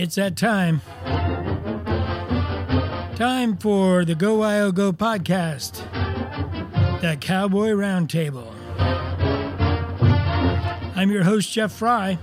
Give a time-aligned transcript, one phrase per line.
[0.00, 0.80] It's that time.
[3.16, 5.82] Time for the GoWyoGo podcast,
[7.02, 8.50] the Cowboy Roundtable.
[10.96, 12.18] I'm your host, Jeff Fry.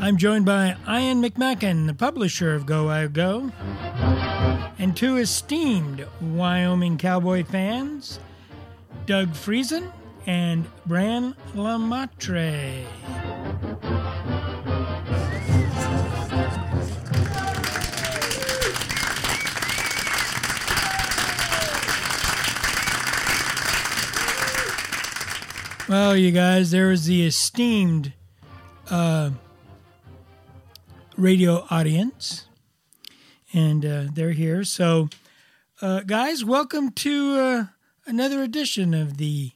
[0.00, 3.52] I'm joined by Ian McMackin, the publisher of GoWyoGo,
[4.78, 8.20] and two esteemed Wyoming Cowboy fans,
[9.04, 9.92] Doug Freisen
[10.26, 12.86] and Bran LeMaitre.
[25.86, 28.14] Well, you guys, there is the esteemed
[28.88, 29.32] uh,
[31.18, 32.46] radio audience,
[33.52, 34.64] and uh, they're here.
[34.64, 35.10] So,
[35.82, 37.64] uh, guys, welcome to uh,
[38.06, 39.50] another edition of the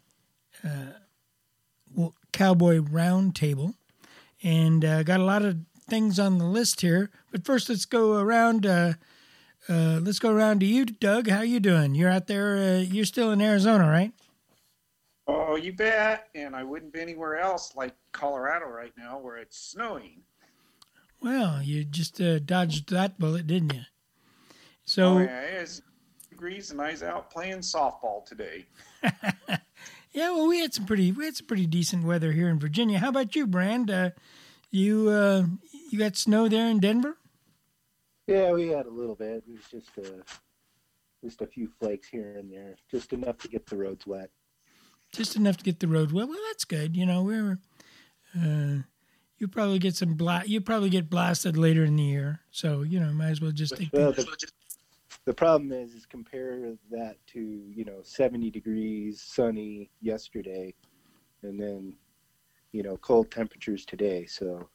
[0.63, 3.73] uh, Cowboy Roundtable,
[4.43, 5.57] and uh, got a lot of
[5.89, 7.11] things on the list here.
[7.33, 8.67] But first, let's go around.
[9.67, 11.31] let's go around to you, Doug.
[11.31, 11.95] How you doing?
[11.95, 12.83] You're out there.
[12.83, 14.13] you're still in Arizona, right?
[15.29, 16.29] Oh, you bet.
[16.35, 20.23] And I wouldn't be anywhere else like Colorado right now where it's snowing.
[21.21, 23.83] Well, you just uh, dodged that bullet, didn't you?
[24.85, 25.83] So, oh, yeah, it's
[26.31, 28.65] degrees and I was out playing softball today.
[30.13, 32.99] yeah, well, we had some pretty we had some pretty decent weather here in Virginia.
[32.99, 33.91] How about you, Brand?
[33.91, 34.11] Uh,
[34.71, 35.45] you uh,
[35.91, 37.19] you got snow there in Denver?
[38.27, 39.43] Yeah, we had a little bit.
[39.49, 40.23] It was just a uh,
[41.23, 44.31] just a few flakes here and there, just enough to get the roads wet
[45.13, 46.29] just enough to get the road well.
[46.29, 46.97] Well, that's good.
[46.97, 47.59] You know, we're
[48.37, 48.83] uh,
[49.39, 53.01] you probably get some bla- you probably get blasted later in the year, so you
[53.01, 53.91] know, might as well just take.
[53.93, 54.27] Well, the,
[55.25, 60.75] the problem is, is compare that to you know seventy degrees, sunny yesterday,
[61.43, 61.95] and then
[62.73, 64.27] you know cold temperatures today.
[64.27, 64.69] So,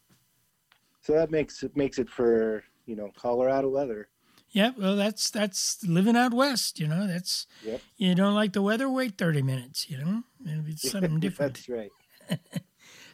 [1.02, 4.08] so that makes it makes it for you know Colorado weather.
[4.54, 6.80] Yeah, well, that's that's living out west.
[6.80, 7.82] You know, that's yep.
[7.98, 8.88] you don't like the weather.
[8.88, 9.90] Wait thirty minutes.
[9.90, 11.56] You know, it'll be something different.
[11.56, 11.92] that's right.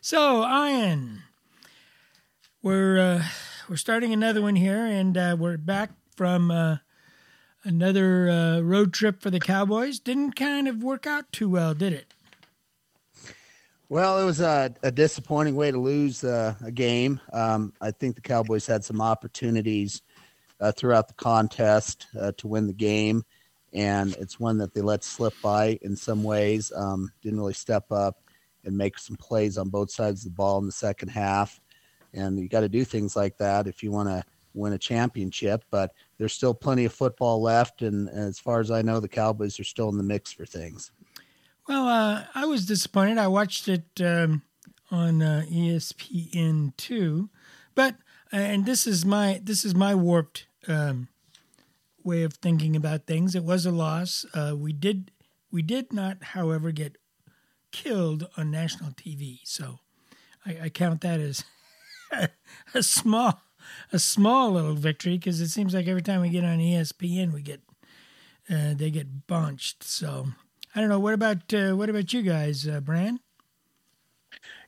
[0.01, 1.21] so, Ian,
[2.61, 3.23] we're uh,
[3.69, 6.77] we're starting another one here, and uh, we're back from uh,
[7.63, 9.97] another uh, road trip for the Cowboys.
[9.99, 12.13] Didn't kind of work out too well, did it?
[13.87, 17.19] Well, it was a, a disappointing way to lose uh, a game.
[17.31, 20.01] Um, I think the Cowboys had some opportunities
[20.59, 23.23] uh, throughout the contest uh, to win the game,
[23.73, 26.71] and it's one that they let slip by in some ways.
[26.75, 28.21] Um, didn't really step up
[28.65, 31.59] and make some plays on both sides of the ball in the second half,
[32.13, 35.63] and you got to do things like that if you want to win a championship.
[35.71, 39.07] But there's still plenty of football left, and, and as far as I know, the
[39.07, 40.91] Cowboys are still in the mix for things.
[41.67, 43.19] Well, uh, I was disappointed.
[43.19, 44.41] I watched it um,
[44.89, 47.29] on uh, ESPN two,
[47.75, 47.95] but
[48.31, 51.09] and this is my this is my warped um,
[52.03, 53.35] way of thinking about things.
[53.35, 54.25] It was a loss.
[54.33, 55.11] Uh, we did
[55.51, 56.97] we did not, however, get
[57.71, 59.39] killed on national TV.
[59.43, 59.79] So
[60.45, 61.43] I, I count that as
[62.73, 63.41] a small
[63.91, 67.41] a small little victory because it seems like every time we get on ESPN, we
[67.41, 67.61] get
[68.49, 69.83] uh, they get bunched.
[69.83, 70.27] So
[70.75, 70.99] I don't know.
[70.99, 73.19] What about uh, what about you guys, uh, Bran?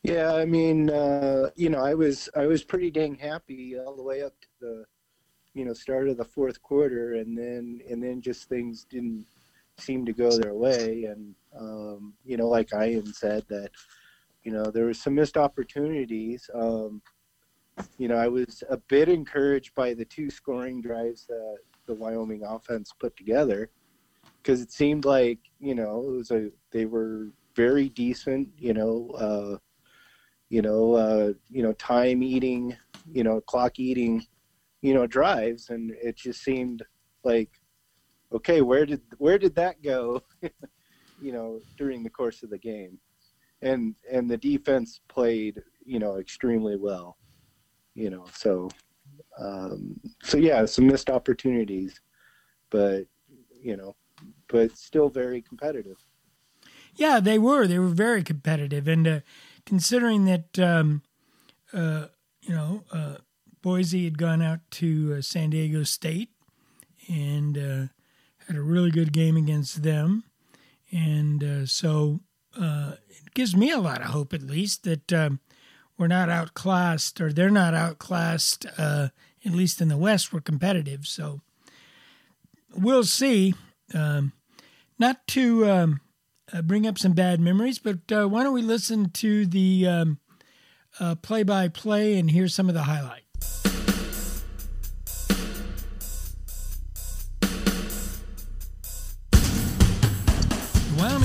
[0.03, 4.03] Yeah, I mean, uh, you know, I was I was pretty dang happy all the
[4.03, 4.85] way up to the
[5.53, 9.25] you know start of the fourth quarter, and then and then just things didn't
[9.77, 13.69] seem to go their way, and um, you know, like Ian said that
[14.43, 16.49] you know there was some missed opportunities.
[16.53, 17.01] Um,
[17.97, 22.43] you know, I was a bit encouraged by the two scoring drives that the Wyoming
[22.43, 23.69] offense put together
[24.41, 28.49] because it seemed like you know it was a they were very decent.
[28.57, 29.11] You know.
[29.17, 29.57] Uh,
[30.51, 32.75] you know, uh, you know, time eating,
[33.09, 34.21] you know, clock eating
[34.81, 36.83] you know, drives, and it just seemed
[37.23, 37.49] like,
[38.33, 40.21] okay, where did where did that go?
[41.21, 42.99] you know, during the course of the game,
[43.61, 47.17] and and the defense played, you know, extremely well.
[47.93, 48.69] You know, so
[49.39, 51.99] um, so yeah, some missed opportunities,
[52.69, 53.05] but
[53.61, 53.95] you know,
[54.47, 55.97] but still very competitive.
[56.95, 57.67] Yeah, they were.
[57.67, 59.19] They were very competitive, and uh,
[59.65, 61.03] considering that, um,
[61.73, 62.07] uh,
[62.41, 63.15] you know, uh,
[63.61, 66.29] Boise had gone out to uh, San Diego State
[67.07, 67.87] and uh,
[68.47, 70.23] had a really good game against them.
[70.91, 72.21] And uh, so
[72.59, 75.39] uh, it gives me a lot of hope, at least, that um,
[75.97, 79.09] we're not outclassed or they're not outclassed, uh,
[79.45, 81.05] at least in the West, we're competitive.
[81.05, 81.41] So
[82.75, 83.53] we'll see.
[83.93, 84.33] Um,
[84.97, 86.01] not to um,
[86.51, 90.17] uh, bring up some bad memories, but why don't we listen to the
[91.21, 93.30] play by play and hear some of the highlights?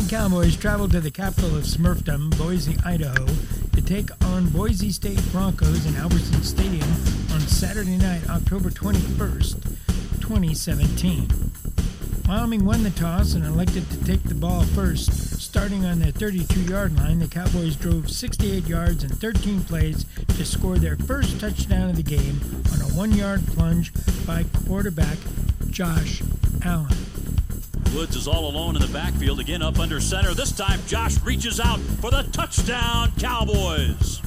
[0.09, 3.27] Cowboys traveled to the capital of Smurfdom, Boise, Idaho,
[3.73, 6.89] to take on Boise State Broncos in Albertson Stadium
[7.33, 9.63] on Saturday night, October 21st,
[10.21, 11.29] 2017.
[12.29, 15.41] Wyoming won the toss and elected to take the ball first.
[15.41, 20.45] Starting on their 32 yard line, the Cowboys drove 68 yards in 13 plays to
[20.45, 22.41] score their first touchdown of the game
[22.73, 23.93] on a one yard plunge
[24.25, 25.19] by quarterback
[25.71, 26.23] Josh
[26.65, 27.16] Allen.
[27.97, 30.35] Woods is all alone in the backfield, again up under center.
[30.35, 34.21] This time, Josh reaches out for the touchdown, Cowboys.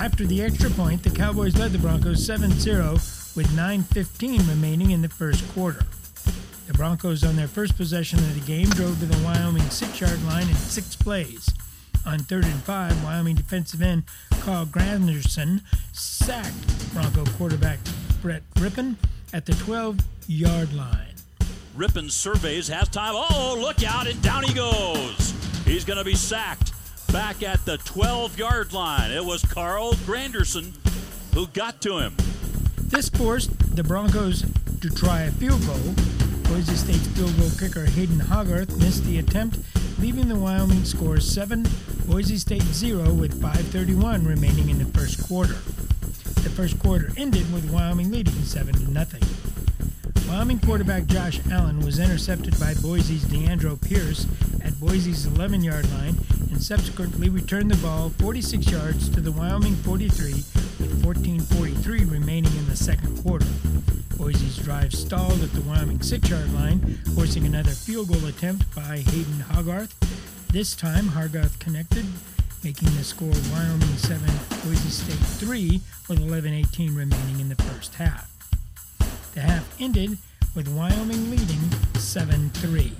[0.00, 2.94] After the extra point, the Cowboys led the Broncos 7 0
[3.36, 5.84] with 9.15 remaining in the first quarter.
[6.66, 10.20] The Broncos, on their first possession of the game, drove to the Wyoming six yard
[10.24, 11.48] line in six plays.
[12.04, 14.02] On third and five, Wyoming defensive end
[14.40, 15.60] Carl Granderson
[15.92, 17.78] sacked Bronco quarterback
[18.20, 18.96] Brett Rypien
[19.32, 21.13] at the 12 yard line.
[21.76, 23.12] Rypien surveys halftime.
[23.14, 25.34] Oh, look out, and down he goes.
[25.64, 26.72] He's going to be sacked
[27.12, 29.10] back at the 12 yard line.
[29.10, 30.72] It was Carl Granderson
[31.34, 32.14] who got to him.
[32.76, 34.44] This forced the Broncos
[34.80, 35.94] to try a field goal.
[36.44, 39.58] Boise State's field goal kicker Haden Hoggarth missed the attempt,
[39.98, 41.66] leaving the Wyoming score 7,
[42.06, 45.54] Boise State 0 with 5.31 remaining in the first quarter.
[45.54, 49.22] The first quarter ended with Wyoming leading 7 to nothing.
[50.34, 54.26] Wyoming quarterback Josh Allen was intercepted by Boise's DeAndre Pierce
[54.64, 56.16] at Boise's 11 yard line
[56.50, 62.66] and subsequently returned the ball 46 yards to the Wyoming 43 with 14.43 remaining in
[62.66, 63.46] the second quarter.
[64.16, 66.80] Boise's drive stalled at the Wyoming 6 yard line,
[67.14, 69.94] forcing another field goal attempt by Haden Hoggarth.
[70.48, 72.06] This time, Hoggarth connected,
[72.64, 74.20] making the score Wyoming 7,
[74.64, 78.33] Boise State 3 with 11.18 remaining in the first half.
[79.34, 80.16] The half ended
[80.54, 81.58] with Wyoming leading
[81.94, 82.92] 7 3.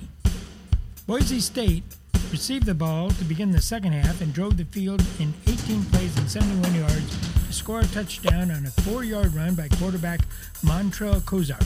[1.06, 1.84] Boise State
[2.32, 6.16] received the ball to begin the second half and drove the field in 18 plays
[6.18, 10.22] and 71 yards to score a touchdown on a four yard run by quarterback
[10.64, 11.64] Montell Cozart.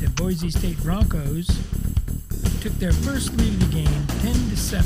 [0.00, 1.46] The Boise State Broncos
[2.60, 4.84] took their first lead of the game 10 to 7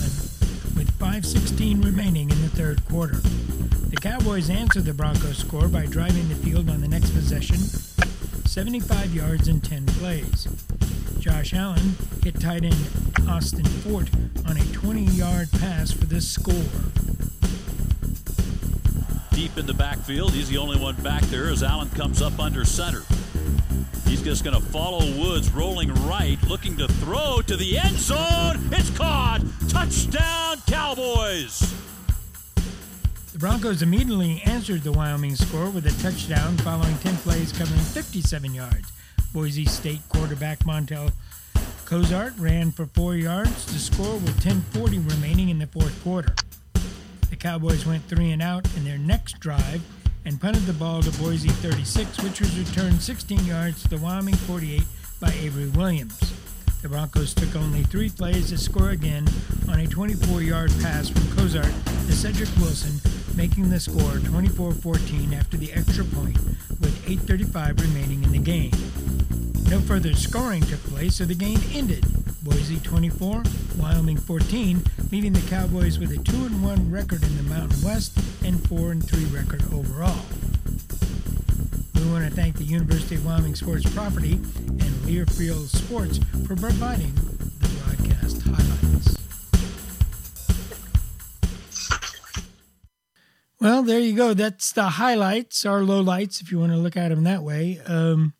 [0.77, 3.17] with 5.16 remaining in the third quarter.
[3.89, 7.57] The Cowboys answered the Broncos score by driving the field on the next possession
[8.53, 10.47] 75 yards in 10 plays.
[11.19, 12.77] Josh Allen hit tight end
[13.27, 14.11] Austin Fort
[14.47, 16.53] on a 20 yard pass for the score.
[19.35, 22.67] Deep in the backfield, he's the only one back there as Allen comes up under
[22.67, 23.05] center.
[24.05, 28.69] He's just going to follow Woods rolling right, looking to throw to the end zone.
[28.71, 29.41] It's caught.
[29.71, 31.81] Touchdown, Cowboys.
[33.43, 38.93] Broncos immediately answered the Wyoming score with a touchdown following 10 plays covering 57 yards.
[39.33, 41.11] Boise State quarterback Montell
[41.85, 46.37] Cozart ran for 4 yards to score with 10:40 remaining in the fourth quarter.
[47.31, 49.83] The Cowboys went 3 and out in their next drive
[50.25, 54.37] and punted the ball to Boise 36, which was returned 16 yards to the Wyoming
[54.37, 54.83] 48
[55.19, 56.17] by Avery Williams.
[56.81, 59.27] The Broncos took only three plays to score again
[59.69, 61.75] on a 24 yard pass from Cozart
[62.06, 63.00] to Cedric Wilson,
[63.37, 66.36] making the score 24 14 after the extra point,
[66.81, 68.72] with 8.35 remaining in the game.
[69.69, 72.05] No further scoring took place, so the game ended.
[72.43, 73.43] Boise 24,
[73.79, 78.67] Wyoming 14, leaving the Cowboys with a 2 1 record in the Mountain West and
[78.69, 80.24] 4 3 record overall.
[81.94, 87.15] We want to thank the University of Wyoming Sports Property and Learfield Sports for providing
[87.60, 89.31] the broadcast highlights.
[93.63, 94.35] Well, there you go.
[94.35, 97.79] That's the highlights or lowlights, if you want to look at them that way.
[97.87, 98.35] Um,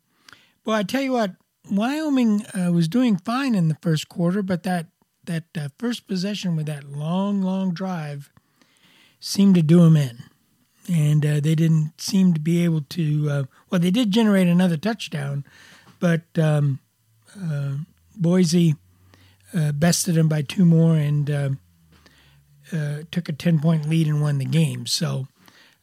[0.65, 1.37] well, I tell you what,
[1.71, 4.87] Wyoming uh, was doing fine in the first quarter, but that
[5.23, 8.29] that uh, first possession with that long, long drive
[9.21, 10.23] seemed to do them in,
[10.91, 13.29] and uh, they didn't seem to be able to.
[13.29, 15.45] Uh, well, they did generate another touchdown,
[16.01, 16.79] but um,
[17.41, 17.75] uh,
[18.17, 18.75] Boise
[19.53, 21.57] uh, bested them by two more and
[23.11, 24.85] took a ten point lead and won the game.
[24.85, 25.27] So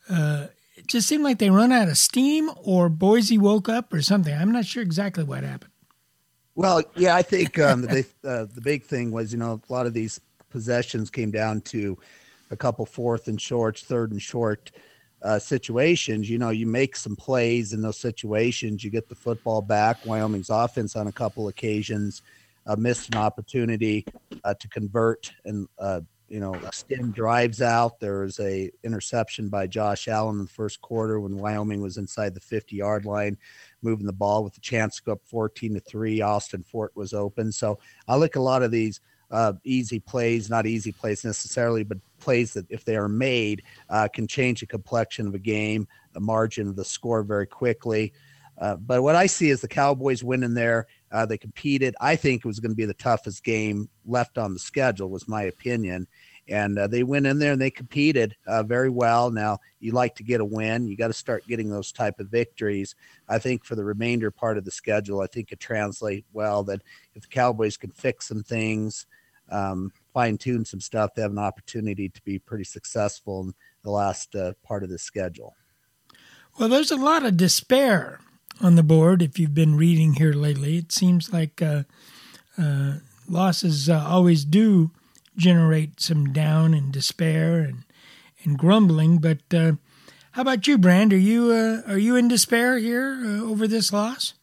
[0.09, 4.35] it just seemed like they run out of steam, or Boise woke up, or something.
[4.35, 5.71] I'm not sure exactly what happened.
[6.55, 9.87] Well, yeah, I think um, the uh, the big thing was you know a lot
[9.87, 10.21] of these
[10.51, 11.97] possessions came down to
[12.51, 14.71] a couple fourth and shorts, third and short
[15.23, 16.29] uh, situations.
[16.29, 20.05] You know, you make some plays in those situations, you get the football back.
[20.05, 22.23] Wyoming's offense on a couple occasions
[22.67, 24.05] uh, missed an opportunity
[24.45, 28.01] uh, to convert and uh, you know extend drives out.
[28.01, 32.35] There was a interception by Josh Allen in the first quarter when Wyoming was inside
[32.35, 33.37] the 50 yard line
[33.83, 36.21] moving the ball with a chance to go up 14 to 3.
[36.21, 37.51] Austin Fort was open.
[37.51, 41.99] So I look a lot of these uh, easy plays, not easy plays necessarily, but
[42.19, 46.21] plays that, if they are made, uh, can change the complexion of a game, the
[46.21, 48.13] margin of the score very quickly.
[48.59, 50.87] Uh, but what I see is the Cowboys winning there.
[51.13, 51.95] Uh, they competed.
[52.01, 55.27] I think it was going to be the toughest game left on the schedule, was
[55.27, 56.07] my opinion.
[56.49, 59.31] And uh, they went in there and they competed uh, very well.
[59.31, 60.89] Now you like to get a win.
[60.89, 62.95] You got to start getting those type of victories.
[63.29, 66.83] I think for the remainder part of the schedule, I think it translates well that
[67.15, 69.07] if the Cowboys can fix some things,
[69.51, 73.91] um, fine tune some stuff, they have an opportunity to be pretty successful in the
[73.91, 75.55] last uh, part of the schedule.
[76.59, 78.21] Well, there's a lot of despair
[78.61, 79.23] on the board.
[79.23, 81.85] If you've been reading here lately, it seems like uh,
[82.59, 82.95] uh,
[83.29, 84.91] losses uh, always do
[85.37, 87.85] generate some down and despair and
[88.45, 89.19] and grumbling.
[89.19, 89.73] But uh,
[90.33, 91.13] how about you, Brand?
[91.13, 94.35] Are you uh, are you in despair here uh, over this loss?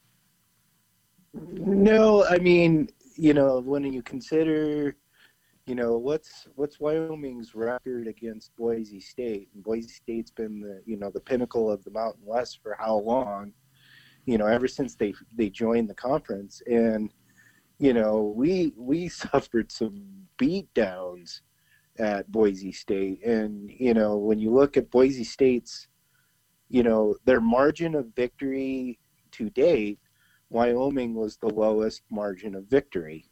[1.33, 4.95] No, I mean, you know, when you consider,
[5.65, 10.97] you know, what's what's Wyoming's record against Boise State, and Boise State's been the you
[10.97, 13.53] know the pinnacle of the Mountain West for how long?
[14.27, 17.12] You know, ever since they they joined the conference, and
[17.79, 20.03] you know, we we suffered some
[20.38, 21.41] beat downs
[21.98, 25.88] at Boise State, and you know, when you look at Boise State's,
[26.69, 29.00] you know, their margin of victory
[29.31, 30.00] to date
[30.50, 33.25] Wyoming was the lowest margin of victory.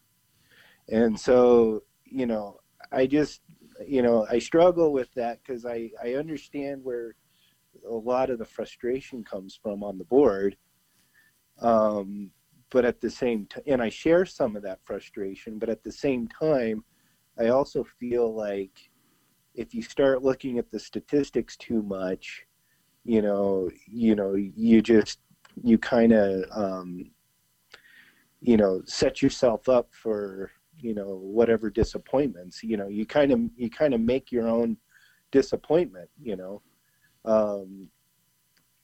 [0.89, 2.59] And so, you know,
[2.91, 3.41] I just,
[3.85, 7.15] you know, I struggle with that because I, I understand where
[7.87, 10.57] a lot of the frustration comes from on the board.
[11.61, 12.31] Um,
[12.69, 15.91] but at the same time, and I share some of that frustration, but at the
[15.91, 16.83] same time,
[17.39, 18.89] I also feel like
[19.53, 22.45] if you start looking at the statistics too much,
[23.03, 25.19] you know, you know, you just
[25.63, 27.11] you kind of um,
[28.41, 33.39] you know set yourself up for you know whatever disappointments you know you kind of
[33.55, 34.77] you kind of make your own
[35.31, 36.61] disappointment you know?
[37.25, 37.89] Um,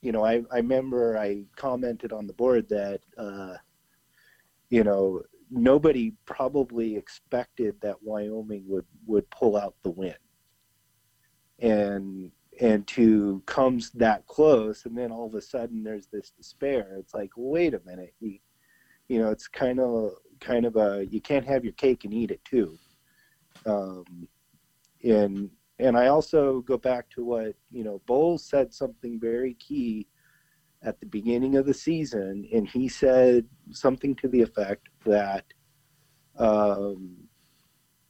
[0.01, 3.55] you know I, I remember i commented on the board that uh,
[4.70, 10.15] you know nobody probably expected that wyoming would would pull out the win.
[11.60, 16.96] And and to comes that close and then all of a sudden there's this despair.
[16.98, 18.39] It's like wait a minute you,
[19.10, 22.31] you know it's kind of kind of a you can't have your cake and eat
[22.31, 22.77] it too.
[23.65, 24.27] Um,
[25.03, 25.50] and
[25.82, 30.08] and i also go back to what you know bohl's said something very key
[30.84, 35.46] at the beginning of the season and he said something to the effect that
[36.38, 37.18] um,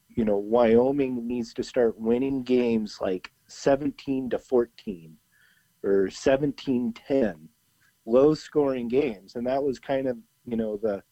[0.09, 5.17] you know wyoming needs to start winning games like 17 to 14
[5.83, 7.49] or 17 10
[8.05, 9.35] low scoring games.
[9.35, 11.03] And that was kind of you know the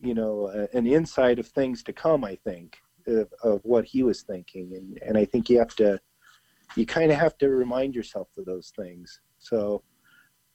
[0.00, 4.02] you know uh, an insight of things to come i think of, of what he
[4.02, 4.74] was thinking.
[4.74, 6.00] And and i think you have to
[6.74, 9.20] you kind of have to remind yourself of those things.
[9.38, 9.82] So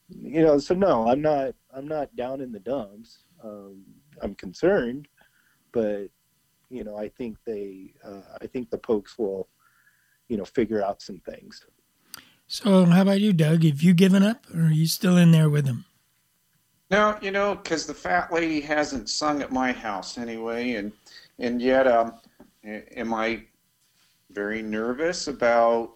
[0.10, 3.24] you know so no i'm not i'm not down in the dumps.
[3.44, 3.84] Um,
[4.22, 5.08] i'm concerned
[5.72, 6.10] but
[6.70, 9.48] you know i think they uh, i think the pokes will
[10.28, 11.66] you know figure out some things.
[12.48, 13.64] So how about you doug?
[13.64, 15.86] Have you given up or are you still in there with them
[16.92, 20.92] no, you know, because the fat lady hasn't sung at my house anyway, and
[21.40, 22.16] and yet, um,
[22.64, 23.44] am I
[24.30, 25.94] very nervous about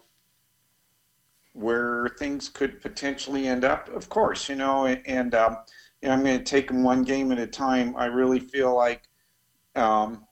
[1.52, 3.88] where things could potentially end up?
[3.88, 5.58] Of course, you know, and um,
[6.02, 7.94] you know, I'm going to take them one game at a time.
[7.96, 9.08] I really feel like
[9.74, 10.26] um,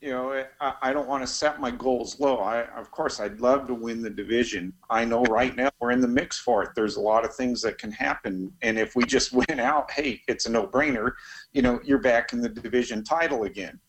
[0.00, 2.38] you know, I, I don't want to set my goals low.
[2.38, 4.72] I, of course, I'd love to win the division.
[4.90, 6.70] I know right now we're in the mix for it.
[6.74, 10.22] There's a lot of things that can happen, and if we just win out, hey,
[10.28, 11.12] it's a no-brainer.
[11.52, 13.80] You know, you're back in the division title again.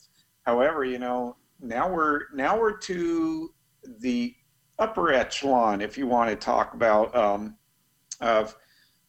[0.45, 3.53] However, you know, now we're now we're to
[3.99, 4.35] the
[4.79, 7.55] upper echelon, if you want to talk about um,
[8.21, 8.55] of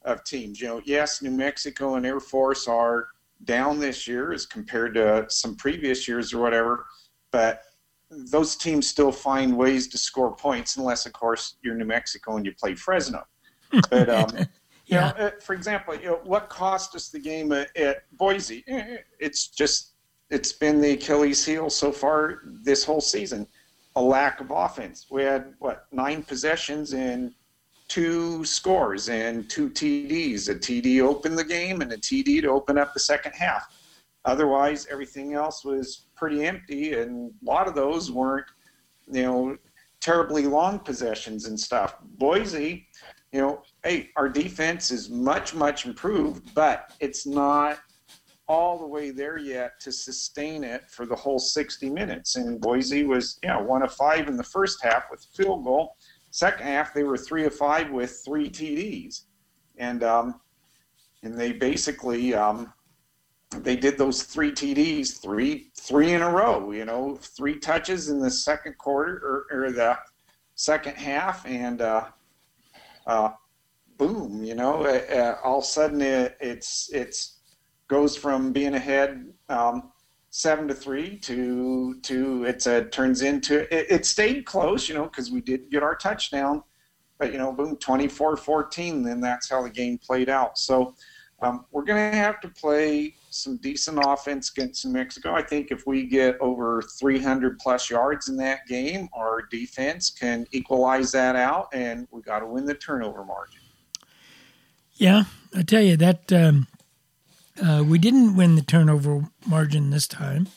[0.02, 0.60] of teams.
[0.60, 3.08] You know, yes, New Mexico and Air Force are
[3.44, 6.86] down this year as compared to some previous years or whatever
[7.30, 7.62] but
[8.10, 12.46] those teams still find ways to score points, unless, of course, you're New Mexico and
[12.46, 13.24] you play Fresno.
[13.90, 14.44] But um, yeah.
[14.86, 18.64] you know, uh, for example, you know, what cost us the game at, at Boise?
[18.66, 19.88] Eh, eh, it's just
[20.30, 23.47] it's been the Achilles heel so far this whole season.
[23.97, 25.06] A lack of offense.
[25.11, 27.32] We had what nine possessions and
[27.88, 30.49] two scores and two TDs.
[30.50, 33.75] A TD opened the game and a TD to open up the second half.
[34.25, 38.44] Otherwise, everything else was pretty empty, and a lot of those weren't,
[39.11, 39.56] you know,
[40.00, 41.97] terribly long possessions and stuff.
[42.02, 42.87] Boise,
[43.32, 47.78] you know, hey, our defense is much, much improved, but it's not
[48.48, 52.36] all the way there yet to sustain it for the whole 60 minutes.
[52.36, 55.96] And Boise was, yeah, one of five in the first half with field goal.
[56.30, 59.24] Second half, they were three of five with three TDs,
[59.78, 60.40] and um,
[61.22, 62.72] and they basically um,
[63.56, 66.70] they did those three TDs, three three in a row.
[66.70, 69.98] You know, three touches in the second quarter or, or the
[70.54, 72.08] second half, and uh,
[73.06, 73.30] uh,
[73.96, 77.38] boom, you know, uh, all of a sudden it, it's it's
[77.88, 79.90] goes from being ahead um,
[80.30, 85.04] seven to three to to it's a turns into it, it stayed close, you know,
[85.04, 86.62] because we did get our touchdown,
[87.18, 90.59] but you know, boom, 24-14, then that's how the game played out.
[90.59, 90.95] So
[91.40, 95.35] um, we're going to have to play some decent offense against New Mexico.
[95.35, 100.47] I think if we get over 300 plus yards in that game, our defense can
[100.50, 103.61] equalize that out, and we got to win the turnover margin.
[104.95, 106.66] Yeah, I tell you that um,
[107.62, 110.48] uh, we didn't win the turnover margin this time,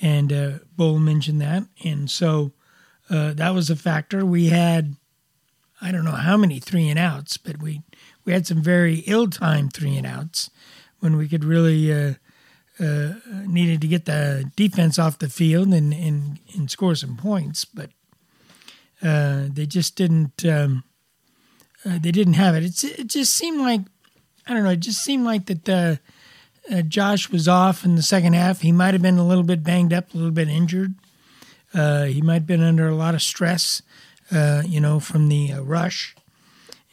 [0.00, 2.52] and uh, Bohl mentioned that, and so
[3.08, 4.24] uh, that was a factor.
[4.24, 4.96] We had
[5.80, 7.82] I don't know how many three and outs, but we
[8.24, 10.50] we had some very ill-timed three and outs
[11.00, 12.14] when we could really uh,
[12.78, 13.12] uh,
[13.46, 17.90] needed to get the defense off the field and and, and score some points, but
[19.02, 20.44] uh, they just didn't.
[20.44, 20.84] Um,
[21.84, 22.62] uh, they didn't have it.
[22.62, 23.80] It's, it just seemed like
[24.46, 24.70] I don't know.
[24.70, 25.96] It just seemed like that uh,
[26.72, 28.60] uh, Josh was off in the second half.
[28.60, 30.94] He might have been a little bit banged up, a little bit injured.
[31.72, 33.82] he might have been under a lot of stress,
[34.30, 36.14] you know, from the rush,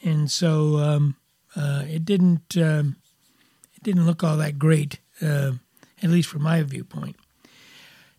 [0.02, 1.16] and so um,
[1.56, 2.56] it didn't.
[2.56, 2.96] Um,
[3.78, 5.52] it didn't look all that great, uh,
[6.02, 7.14] at least from my viewpoint.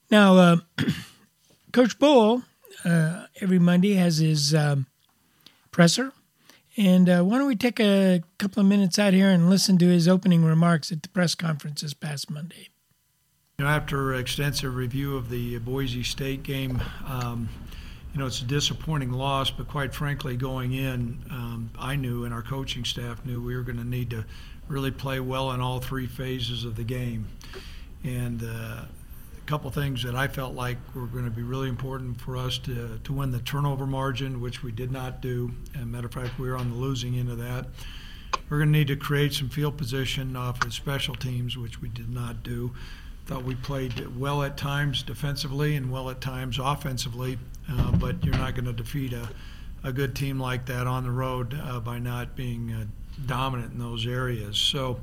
[0.09, 0.57] Now, uh,
[1.73, 2.43] Coach Bohl
[2.85, 4.85] uh, every Monday has his um,
[5.71, 6.13] presser,
[6.79, 9.87] and uh, why don't we take a couple of minutes out here and listen to
[9.87, 12.69] his opening remarks at the press conference this past Monday?
[13.57, 17.49] You know, after extensive review of the Boise State game, um,
[18.13, 22.33] you know, it's a disappointing loss, but quite frankly, going in, um, I knew and
[22.33, 24.23] our coaching staff knew we were going to need to
[24.69, 27.27] really play well in all three phases of the game.
[28.05, 28.85] And uh,
[29.49, 32.99] couple things that I felt like were going to be really important for us to,
[33.03, 35.49] to win the turnover margin, which we did not do.
[35.73, 37.65] And matter of fact, we were on the losing end of that.
[38.47, 41.89] We're going to need to create some field position off of special teams, which we
[41.89, 42.75] did not do.
[43.25, 47.39] Thought we played well at times defensively and well at times offensively,
[47.71, 49.29] uh, but you're not going to defeat a,
[49.83, 52.85] a good team like that on the road uh, by not being uh,
[53.25, 54.59] dominant in those areas.
[54.59, 54.99] So,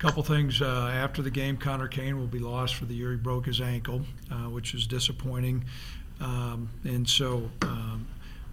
[0.00, 3.10] couple things uh, after the game, Connor Kane will be lost for the year.
[3.10, 5.64] He broke his ankle, uh, which is disappointing.
[6.20, 8.06] Um, and so, um,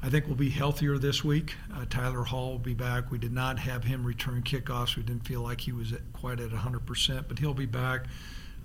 [0.03, 1.55] I think we'll be healthier this week.
[1.73, 3.11] Uh, Tyler Hall will be back.
[3.11, 4.97] We did not have him return kickoffs.
[4.97, 8.07] We didn't feel like he was at, quite at 100%, but he'll be back.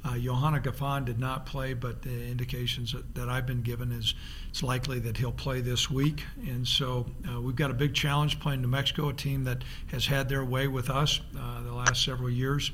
[0.04, 4.14] Uh, Johanna Gaffon did not play, but the indications that, that, I've been given is
[4.52, 6.24] it's likely that he'll play this week.
[6.46, 10.04] And so uh, we've got a big challenge playing New Mexico, a team that has
[10.04, 12.70] had their way with us uh, the last several years.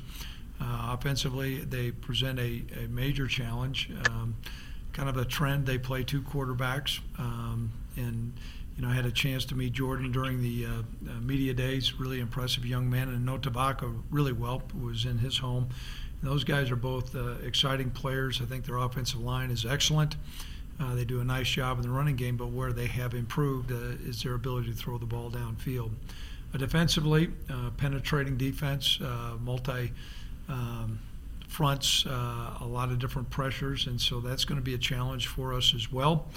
[0.59, 3.91] Uh, offensively, they present a, a major challenge.
[4.09, 4.35] Um,
[4.91, 5.65] kind of a trend.
[5.65, 8.33] They play two quarterbacks, um, and
[8.75, 11.97] you know I had a chance to meet Jordan during the uh, uh, media days.
[11.97, 14.63] Really impressive young man, and know Tevaka really well.
[14.81, 15.69] Was in his home
[16.21, 18.41] those guys are both uh, exciting players.
[18.41, 20.17] I think their offensive line is excellent.
[20.79, 23.71] Uh, they do a nice job in the running game, but where they have improved
[23.71, 25.91] uh, is their ability to throw the ball downfield.
[26.53, 29.91] Uh, defensively, uh, penetrating defense, uh, multi
[30.47, 30.99] um,
[31.47, 35.53] fronts, a lot of different pressures, and so that's going to be a challenge for
[35.53, 36.27] us as well.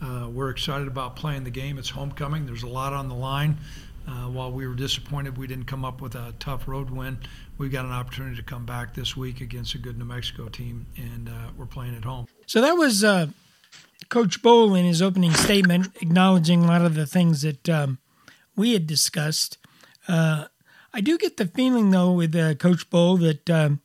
[0.00, 1.78] we're excited about playing the game.
[1.78, 2.46] It's homecoming.
[2.46, 3.58] There's a lot on the line.
[4.06, 7.16] Uh, while we were disappointed we didn't come up with a tough road win,
[7.58, 10.86] we got an opportunity to come back this week against a good New Mexico team,
[10.96, 12.26] and uh, we're playing at home.
[12.46, 13.28] So that was uh,
[14.12, 17.96] Coach Bohl in his opening statement, acknowledging a lot of the things that um,
[18.54, 19.56] we had discussed.
[20.06, 20.48] Uh,
[20.92, 23.80] I do get the feeling, though, with uh, Coach Bohl that um,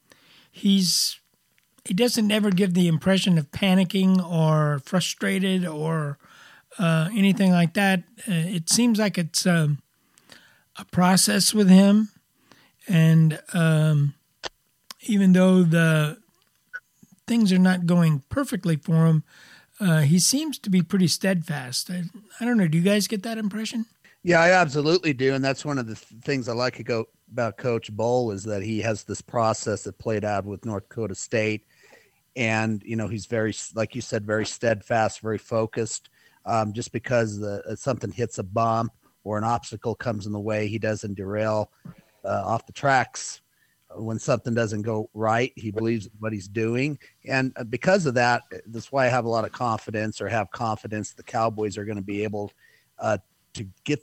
[0.51, 1.17] he's
[1.85, 6.17] he doesn't ever give the impression of panicking or frustrated or
[6.77, 8.03] uh, anything like that.
[8.25, 9.81] it seems like it's um,
[10.75, 12.09] a process with him,
[12.85, 14.13] and um,
[15.03, 16.17] even though the
[17.27, 19.23] things are not going perfectly for him,
[19.79, 21.89] uh, he seems to be pretty steadfast.
[21.89, 22.03] I,
[22.39, 22.67] I, don't know.
[22.67, 23.85] Do you guys get that impression?
[24.23, 27.95] Yeah, I absolutely do, and that's one of the th- things I like about Coach
[27.95, 31.65] Bohl is that he has this process that played out with North Dakota State,
[32.35, 36.09] and you know he's very, like you said, very steadfast, very focused.
[36.45, 40.67] Um, just because the, something hits a bump or an obstacle comes in the way,
[40.67, 41.71] he doesn't derail
[42.23, 43.41] uh, off the tracks
[43.95, 45.53] when something doesn't go right.
[45.55, 49.29] He believes what he's doing, and uh, because of that, that's why I have a
[49.29, 52.51] lot of confidence, or have confidence the Cowboys are going to be able
[52.99, 53.17] uh,
[53.53, 54.01] to get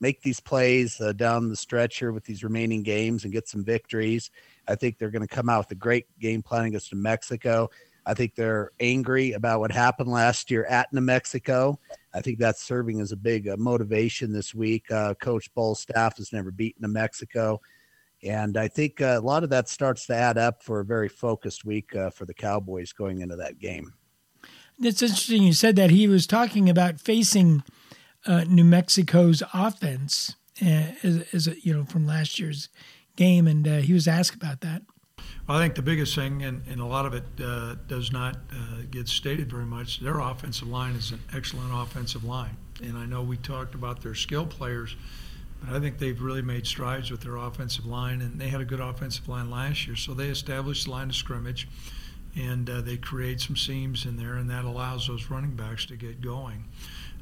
[0.00, 3.64] make these plays uh, down the stretch here with these remaining games and get some
[3.64, 4.30] victories.
[4.68, 7.70] I think they're going to come out with a great game plan against New Mexico.
[8.04, 11.80] I think they're angry about what happened last year at New Mexico.
[12.14, 14.90] I think that's serving as a big uh, motivation this week.
[14.90, 17.60] Uh, Coach Bohl's staff has never beaten New Mexico.
[18.22, 21.08] And I think uh, a lot of that starts to add up for a very
[21.08, 23.92] focused week uh, for the Cowboys going into that game.
[24.80, 25.90] It's interesting you said that.
[25.90, 27.62] He was talking about facing
[28.26, 32.68] uh, New Mexico's offense uh, as, as a, you know from last year's
[33.16, 34.82] game, and uh, he was asked about that.
[35.48, 38.36] Well, I think the biggest thing, and, and a lot of it uh, does not
[38.90, 42.56] get stated very much, their offensive line is an excellent offensive line.
[42.82, 44.96] And I know we talked about their skill players
[45.60, 48.64] but I think they've really made strides with their offensive line, and they had a
[48.64, 49.96] good offensive line last year.
[49.96, 51.68] So they established the line of scrimmage,
[52.36, 55.96] and uh, they create some seams in there, and that allows those running backs to
[55.96, 56.64] get going.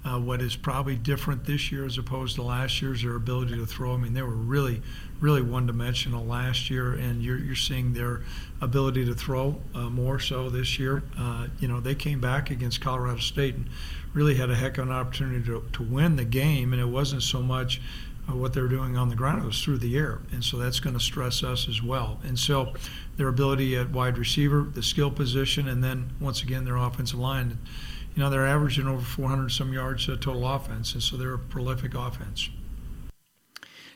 [0.04, 3.56] Uh, what is probably different this year as opposed to last year is their ability
[3.56, 3.94] to throw.
[3.94, 4.82] I mean, they were really,
[5.18, 8.20] really one-dimensional last year, and you're, you're seeing their
[8.60, 11.02] ability to throw uh, more so this year.
[11.18, 13.70] Uh, you know, they came back against Colorado State and
[14.12, 17.22] really had a heck of an opportunity to, to win the game, and it wasn't
[17.22, 17.80] so much
[18.28, 19.42] uh, what they're doing on the ground.
[19.42, 22.20] It was through the air, and so that's going to stress us as well.
[22.24, 22.72] And so
[23.16, 27.58] their ability at wide receiver, the skill position, and then once again their offensive line.
[28.14, 31.38] You know they're averaging over 400 some yards uh, total offense, and so they're a
[31.38, 32.48] prolific offense.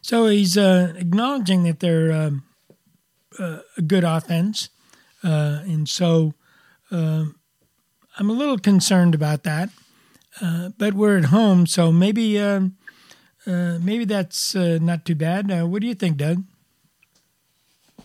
[0.02, 2.44] So he's uh, acknowledging that they're um,
[3.38, 4.70] uh, a good offense,
[5.22, 6.34] uh, and so
[6.90, 7.36] um,
[8.18, 9.70] I'm a little concerned about that.
[10.40, 12.76] Uh, but we're at home, so maybe um,
[13.48, 15.50] uh, maybe that's uh, not too bad.
[15.50, 16.44] Uh, what do you think, Doug?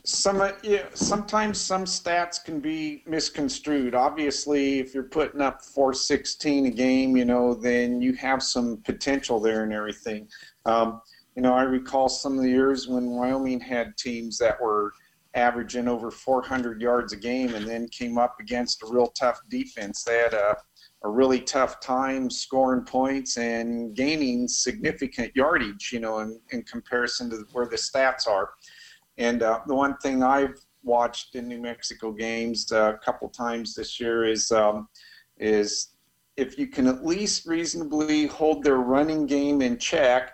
[0.06, 3.96] Some yeah, sometimes some stats can be misconstrued.
[3.96, 9.40] Obviously, if you're putting up 416 a game, you know, then you have some potential
[9.40, 10.28] there and everything.
[10.66, 11.02] Um,
[11.36, 14.92] you know, I recall some of the years when Wyoming had teams that were
[15.36, 20.04] averaging over 400 yards a game and then came up against a real tough defense.
[20.04, 20.58] They had a
[21.04, 27.30] a really tough time scoring points and gaining significant yardage, you know, in, in comparison
[27.30, 28.52] to where the stats are.
[29.18, 33.76] And uh, the one thing I've watched in New Mexico games uh, a couple times
[33.76, 34.88] this year is um,
[35.38, 35.90] is
[36.38, 40.32] if you can at least reasonably hold their running game in check,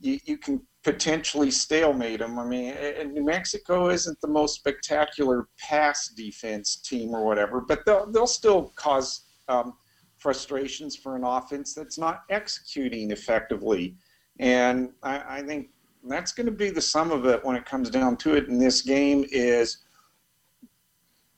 [0.00, 2.38] you, you can potentially stalemate them.
[2.38, 2.74] I mean,
[3.12, 8.72] New Mexico isn't the most spectacular pass defense team or whatever, but they'll they'll still
[8.76, 9.74] cause um,
[10.20, 13.96] frustrations for an offense that's not executing effectively.
[14.38, 15.70] And I, I think
[16.04, 18.58] that's going to be the sum of it when it comes down to it in
[18.58, 19.78] this game is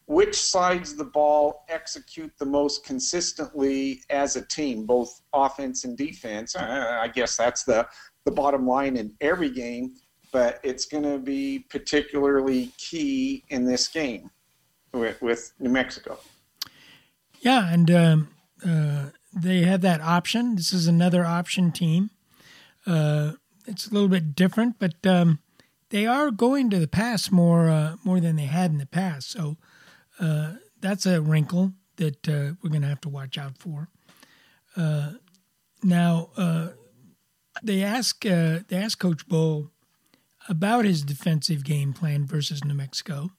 [0.06, 6.54] which sides the ball execute the most consistently as a team, both offense and defense.
[6.56, 7.86] I guess that's the,
[8.24, 9.94] the bottom line in every game,
[10.32, 14.30] but it's going to be particularly key in this game
[14.92, 16.18] with, with New Mexico.
[17.40, 18.28] Yeah, and um,
[18.64, 20.56] uh, they have that option.
[20.56, 22.10] This is another option team.
[22.86, 23.32] Uh,
[23.66, 25.38] it's a little bit different, but um,
[25.90, 29.30] they are going to the pass more uh, more than they had in the past.
[29.30, 29.56] So
[30.18, 33.88] uh, that's a wrinkle that uh, we're going to have to watch out for.
[35.82, 36.30] now
[37.62, 39.70] they ask they ask Coach Bohl
[40.48, 43.30] about his defensive game plan versus New Mexico.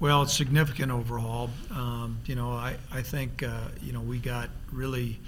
[0.00, 1.50] Well, it's significant overhaul.
[1.70, 5.20] Um, you know, I, I think, uh, you know, we got really,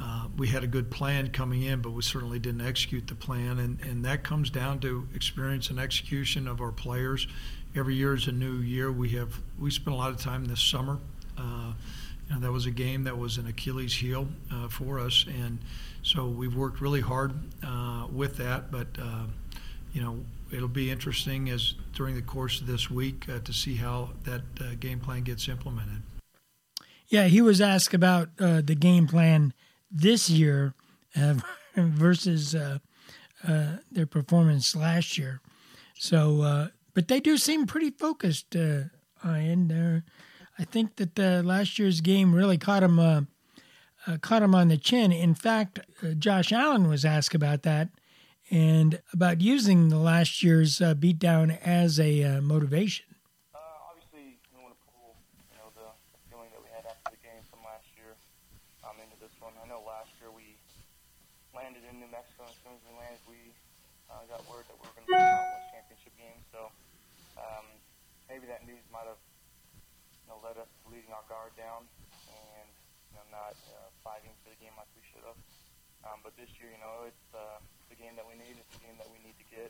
[0.00, 3.58] uh, we had a good plan coming in, but we certainly didn't execute the plan.
[3.58, 7.28] And, and that comes down to experience and execution of our players.
[7.76, 8.90] Every year is a new year.
[8.90, 10.98] We have, we spent a lot of time this summer.
[11.36, 11.72] Uh,
[12.28, 15.26] you know, that was a game that was an Achilles heel uh, for us.
[15.28, 15.58] And
[16.02, 18.72] so we've worked really hard uh, with that.
[18.72, 19.24] But, uh,
[19.92, 20.18] you know,
[20.50, 24.42] it'll be interesting as during the course of this week uh, to see how that
[24.60, 26.02] uh, game plan gets implemented.
[27.08, 29.54] Yeah, he was asked about uh, the game plan
[29.90, 30.74] this year
[31.16, 31.34] uh,
[31.76, 32.78] versus uh,
[33.46, 35.40] uh, their performance last year.
[35.94, 40.02] So, but they do seem pretty focused, and
[40.58, 43.26] I think that last year's game really caught him
[44.20, 45.10] caught him on the chin.
[45.10, 45.80] In fact,
[46.18, 47.88] Josh Allen was asked about that
[48.50, 53.04] and about using the last year's uh, beatdown as a uh, motivation.
[53.52, 53.60] Uh,
[53.92, 55.16] obviously, we want to pull
[55.52, 55.88] you know the
[56.32, 58.16] feeling that we had after the game from last year
[58.88, 59.52] um, into this one.
[59.60, 60.56] I know last year we
[61.52, 63.40] landed in New Mexico, and as soon as we landed, we
[64.28, 66.40] got word that we were going to play the championship game.
[66.52, 66.72] So,
[67.36, 67.64] um,
[68.28, 69.20] maybe that news might have
[70.24, 71.88] you led us to leaving our guard down
[72.28, 72.68] and
[73.28, 73.56] not
[74.04, 75.36] fighting for the game like we should have.
[76.08, 77.60] Um, but this year, you know, it's uh,
[77.92, 78.56] the game that we need.
[78.56, 79.68] It's the game that we need to get.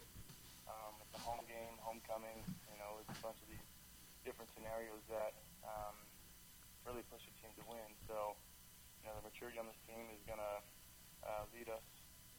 [0.71, 2.47] Um, it's a home game, homecoming.
[2.71, 3.67] You know, it's a bunch of these
[4.23, 5.35] different scenarios that
[5.67, 5.99] um,
[6.87, 7.91] really push a team to win.
[8.07, 8.39] So,
[9.03, 10.55] you know, the maturity on this team is going to
[11.27, 11.83] uh, lead us,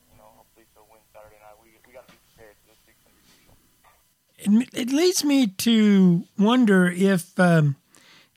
[0.08, 1.60] you know, hopefully to win Saturday night.
[1.60, 2.56] We, we got to be prepared.
[2.64, 3.52] So this week's crucial.
[4.40, 7.76] It, it leads me to wonder if um,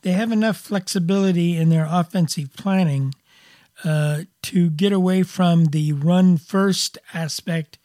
[0.02, 3.14] they have enough flexibility in their offensive planning
[3.84, 7.78] uh, to get away from the run first aspect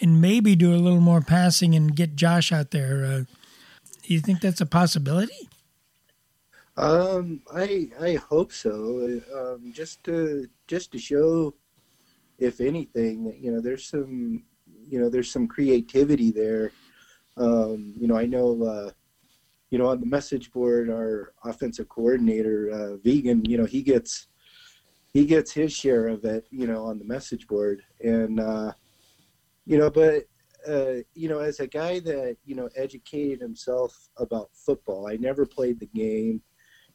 [0.00, 3.04] and maybe do a little more passing and get Josh out there.
[3.04, 3.24] Uh,
[4.02, 5.48] do you think that's a possibility?
[6.76, 9.20] Um, I I hope so.
[9.34, 11.54] Um, just to just to show,
[12.38, 14.44] if anything, that you know there's some
[14.88, 16.72] you know there's some creativity there.
[17.36, 18.90] Um, you know, I know uh,
[19.70, 24.28] you know on the message board, our offensive coordinator, uh, Vigen, you know, he gets
[25.12, 28.72] he gets his share of it, you know, on the message board, and uh,
[29.66, 30.24] you know, but
[30.68, 35.46] uh, you know, as a guy that you know educated himself about football, I never
[35.46, 36.42] played the game.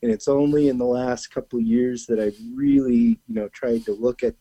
[0.03, 3.93] And it's only in the last couple years that I've really, you know, tried to
[3.93, 4.35] look at,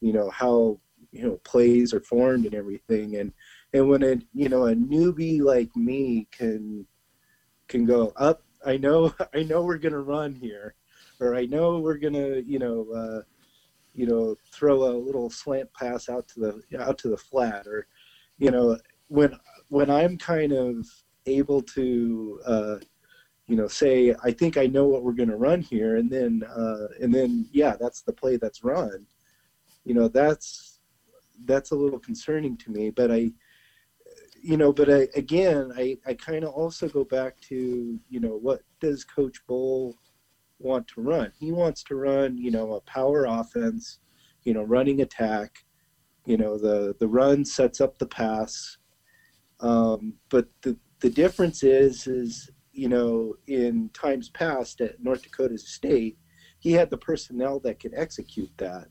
[0.00, 0.80] you know, how
[1.12, 3.32] you know plays are formed and everything, and
[3.72, 6.86] and when a you know a newbie like me can
[7.66, 10.74] can go up, I know I know we're gonna run here,
[11.20, 12.86] or I know we're gonna you know.
[12.92, 13.22] Uh,
[13.94, 17.88] you know, throw a little slant pass out to the out to the flat, or
[18.38, 18.78] you know,
[19.08, 19.36] when
[19.70, 20.86] when I'm kind of
[21.26, 22.76] able to uh,
[23.48, 26.86] you know say i think i know what we're to run here and then uh,
[27.00, 29.06] and then yeah that's the play that's run
[29.84, 30.80] you know that's
[31.46, 33.30] that's a little concerning to me but i
[34.40, 38.36] you know but I, again i i kind of also go back to you know
[38.36, 39.94] what does coach bohl
[40.58, 44.00] want to run he wants to run you know a power offense
[44.44, 45.64] you know running attack
[46.26, 48.78] you know the the run sets up the pass
[49.60, 55.58] um, but the the difference is is you know, in times past at North Dakota
[55.58, 56.16] State,
[56.60, 58.86] he had the personnel that could execute that.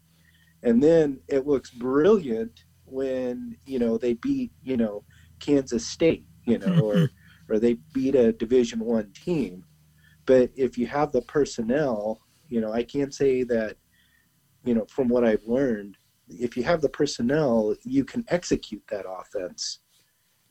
[0.61, 5.05] And then it looks brilliant when, you know, they beat, you know,
[5.39, 7.09] Kansas State, you know, or
[7.49, 9.63] or they beat a division 1 team.
[10.27, 13.77] But if you have the personnel, you know, I can't say that
[14.63, 19.05] you know, from what I've learned, if you have the personnel, you can execute that
[19.09, 19.79] offense.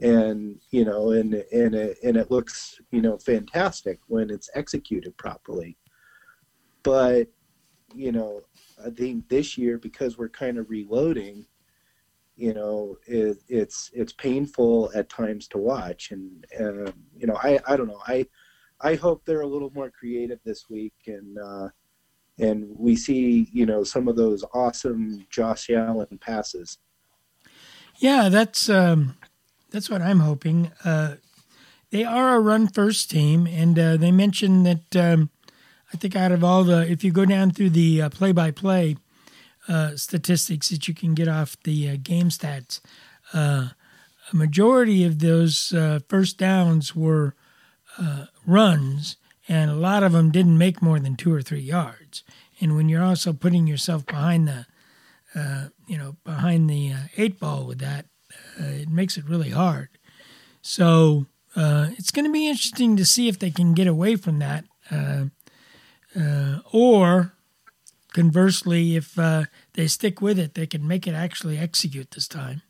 [0.01, 5.17] And you know and and it, and it looks you know fantastic when it's executed
[5.17, 5.79] properly.
[6.83, 7.29] But
[7.95, 8.43] you know
[8.85, 11.47] i think this year because we're kind of reloading
[12.37, 16.11] you know it, it's it's painful at times to watch.
[16.11, 18.03] And uh, you know i i don't know.
[18.07, 18.27] I
[18.81, 21.69] i hope they're a little more creative this week and uh
[22.39, 26.79] and we see you know some of those awesome josh allen passes
[27.99, 29.17] yeah that's um
[29.71, 30.73] that's what I'm hoping.
[30.85, 31.17] Uh,
[31.91, 35.31] they are a run first team, and uh, they mentioned that um,
[35.93, 38.97] I think out of all the, if you go down through the play by play
[39.95, 42.81] statistics that you can get off the uh, game stats,
[43.35, 43.69] uh,
[44.33, 47.35] a majority of those uh, first downs were
[48.47, 49.17] runs,
[49.49, 52.23] and a lot of them didn't make more than two or three yards.
[52.61, 54.67] And when you're also putting yourself behind the,
[55.87, 58.07] you know, behind the eight ball with that,
[58.61, 59.89] uh, it makes it really hard.
[60.63, 64.39] So uh, it's going to be interesting to see if they can get away from
[64.39, 65.27] that, uh,
[66.19, 67.33] uh or
[68.13, 72.63] conversely, if uh, they stick with it, they can make it actually execute this time.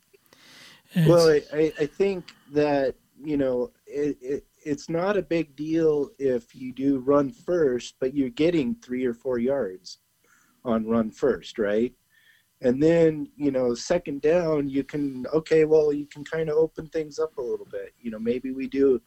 [0.93, 6.53] And well, I, I think that you know it, it's not a big deal if
[6.53, 9.99] you do run first, but you're getting three or four yards
[10.65, 11.93] on run first, right?
[12.61, 16.87] and then you know second down you can okay well you can kind of open
[16.87, 17.93] things up a little bit.
[17.99, 19.01] You know maybe we do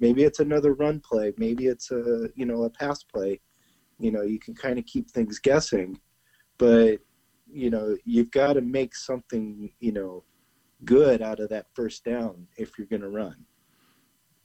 [0.00, 3.40] maybe it's another run play maybe it's a you know a pass play.
[3.98, 5.98] You know you can kind of keep things guessing
[6.58, 6.98] but
[7.50, 10.24] you know you've got to make something you know
[10.84, 13.36] good out of that first down if you're going to run.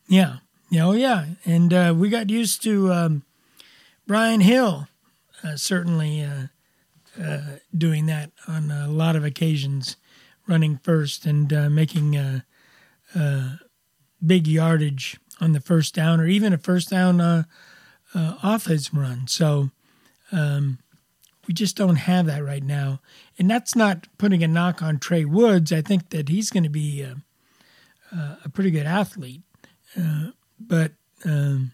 [0.07, 0.37] Yeah
[0.75, 3.23] oh yeah and uh, we got used to um,
[4.05, 4.87] brian hill
[5.43, 6.47] uh, certainly uh,
[7.21, 9.97] uh, doing that on a lot of occasions,
[10.45, 12.43] running first and uh, making a,
[14.25, 17.43] big yardage on the first down, or even a first down uh,
[18.13, 19.27] uh, off his run.
[19.27, 19.69] So
[20.31, 20.79] um,
[21.47, 22.99] we just don't have that right now,
[23.37, 25.71] and that's not putting a knock on Trey Woods.
[25.71, 27.17] I think that he's going to be a,
[28.43, 29.41] a, pretty good athlete,
[29.95, 30.91] uh, but
[31.25, 31.71] um,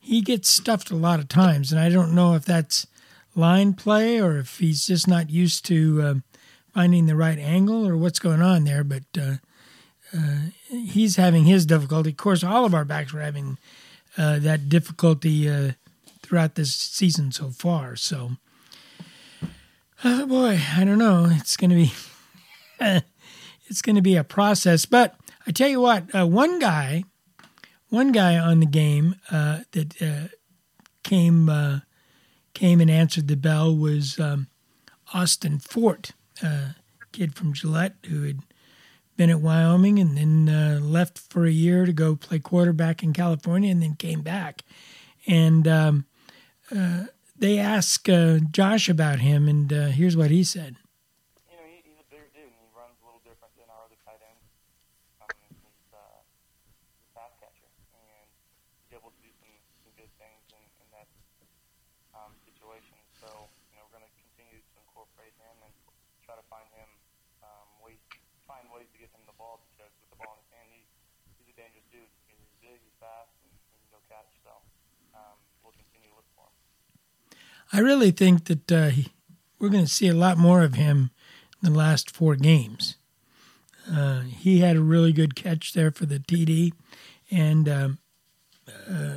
[0.00, 2.86] he gets stuffed a lot of times, and I don't know if that's
[3.34, 6.14] line play or if he's just not used to uh,
[6.74, 8.84] finding the right angle or what's going on there.
[8.84, 9.34] But uh,
[10.16, 12.10] uh, he's having his difficulty.
[12.10, 13.58] Of course, all of our backs were having
[14.16, 15.72] uh, that difficulty uh,
[16.22, 17.96] throughout this season so far.
[17.96, 18.32] So,
[20.04, 21.28] oh boy, I don't know.
[21.30, 21.92] It's going to be
[23.68, 24.84] it's going to be a process.
[24.84, 25.14] But
[25.46, 27.04] I tell you what, uh, one guy,
[27.90, 30.28] one guy on the game uh, that uh,
[31.02, 31.80] came uh,
[32.54, 34.46] came and answered the bell was um,
[35.12, 36.74] Austin Fort, a
[37.12, 38.40] kid from Gillette who had
[39.16, 43.12] been at Wyoming and then uh, left for a year to go play quarterback in
[43.12, 44.62] California and then came back.
[45.26, 46.06] And um,
[46.74, 47.04] uh,
[47.36, 48.08] they asked
[48.50, 50.76] Josh about him, and here's what he said.
[77.72, 79.08] I really think that uh, he,
[79.58, 81.10] we're going to see a lot more of him
[81.62, 82.96] in the last four games.
[83.90, 86.72] Uh, he had a really good catch there for the TD,
[87.30, 87.98] and um,
[88.88, 89.16] uh,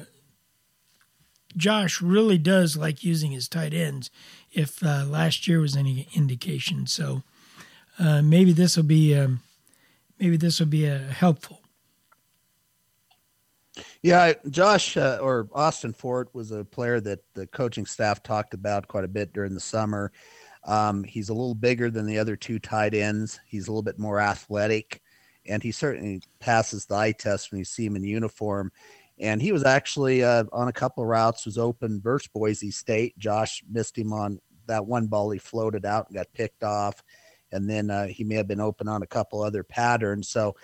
[1.55, 4.09] Josh really does like using his tight ends.
[4.51, 7.23] If uh, last year was any indication, so
[7.99, 9.41] uh, maybe this will be um,
[10.19, 11.62] maybe this will be uh, helpful.
[14.01, 18.87] Yeah, Josh uh, or Austin Fort was a player that the coaching staff talked about
[18.87, 20.11] quite a bit during the summer.
[20.65, 23.39] Um, he's a little bigger than the other two tight ends.
[23.45, 25.01] He's a little bit more athletic,
[25.47, 28.71] and he certainly passes the eye test when you see him in uniform.
[29.19, 33.17] And he was actually uh, on a couple of routes was open versus Boise State.
[33.17, 35.31] Josh missed him on that one ball.
[35.31, 37.03] He floated out and got picked off,
[37.51, 40.29] and then uh, he may have been open on a couple other patterns.
[40.29, 40.55] So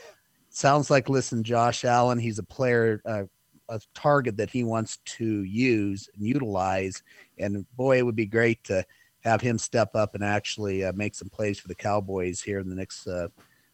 [0.60, 3.24] sounds like listen josh allen he's a player uh,
[3.70, 7.02] a target that he wants to use and utilize
[7.38, 8.84] and boy it would be great to
[9.22, 12.70] have him step up and actually uh, make some plays for the cowboys here in
[12.70, 13.28] the next uh,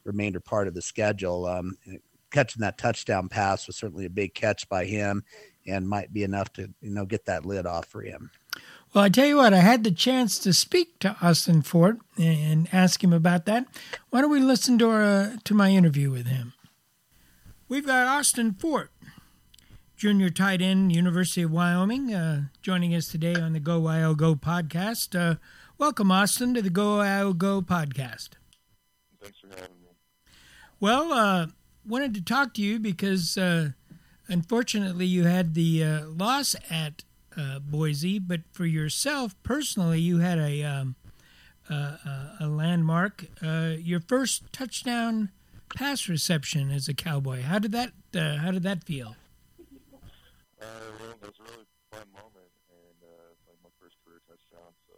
[0.04, 1.76] remainder part of the schedule um,
[2.30, 5.24] catching that touchdown pass was certainly a big catch by him
[5.66, 8.30] and might be enough to you know get that lid off for him
[8.94, 12.70] well, I tell you what, I had the chance to speak to Austin Fort and
[12.72, 13.68] ask him about that.
[14.10, 16.54] Why don't we listen to our, uh, to my interview with him?
[17.68, 18.92] We've got Austin Fort,
[19.98, 25.20] junior tight end, University of Wyoming, uh, joining us today on the GoWyoGo podcast.
[25.20, 25.38] Uh,
[25.80, 28.30] welcome, Austin, to the GoWyoGo podcast.
[29.20, 29.90] Thanks for having me.
[30.80, 31.48] Well, uh,
[31.84, 33.70] wanted to talk to you because uh,
[34.28, 37.04] unfortunately you had the uh, loss at
[37.36, 40.96] uh, Boise, but for yourself personally, you had a um,
[41.68, 43.26] a landmark.
[43.42, 45.32] your first touchdown
[45.76, 47.44] pass reception as a Cowboy.
[47.44, 49.20] How did that uh, How did that feel?
[50.56, 54.72] Uh, well, it was a really fun moment, and uh, like my first career touchdown.
[54.88, 54.96] So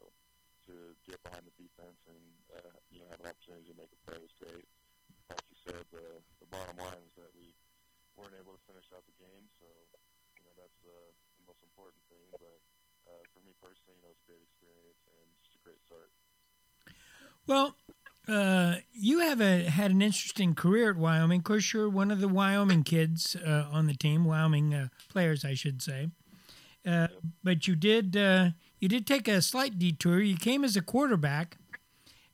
[0.70, 2.22] to get behind the defense and
[2.54, 4.70] uh, you know have an opportunity to make a play was great.
[5.34, 7.58] Like you said, the the bottom line is that we
[8.16, 9.68] weren't able to finish out the game, so
[10.38, 11.10] you know that's uh,
[11.42, 12.30] the most important thing.
[12.38, 12.62] But
[13.10, 16.13] uh, for me personally, you know, it's a great experience and just a great start.
[17.50, 17.74] Well,
[18.28, 21.40] uh, you have a, had an interesting career at Wyoming.
[21.40, 25.46] Of course, you're one of the Wyoming kids uh, on the team, Wyoming uh, players,
[25.46, 26.10] I should say.
[26.86, 27.08] Uh,
[27.44, 30.22] but you did uh, you did take a slight detour.
[30.22, 31.58] You came as a quarterback,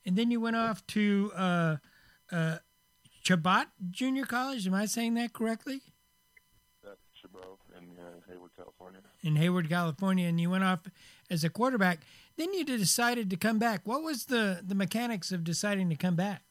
[0.04, 1.76] and then you went off to uh,
[3.22, 4.66] Chabot Junior College.
[4.66, 5.80] Am I saying that correctly?
[6.84, 7.88] That's Chabot in
[8.28, 9.00] Hayward, California.
[9.22, 10.80] In Hayward, California, and you went off
[11.30, 12.00] as a quarterback.
[12.36, 13.82] Then you decided to come back.
[13.84, 16.42] What was the, the mechanics of deciding to come back?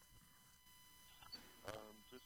[1.67, 2.23] Um, just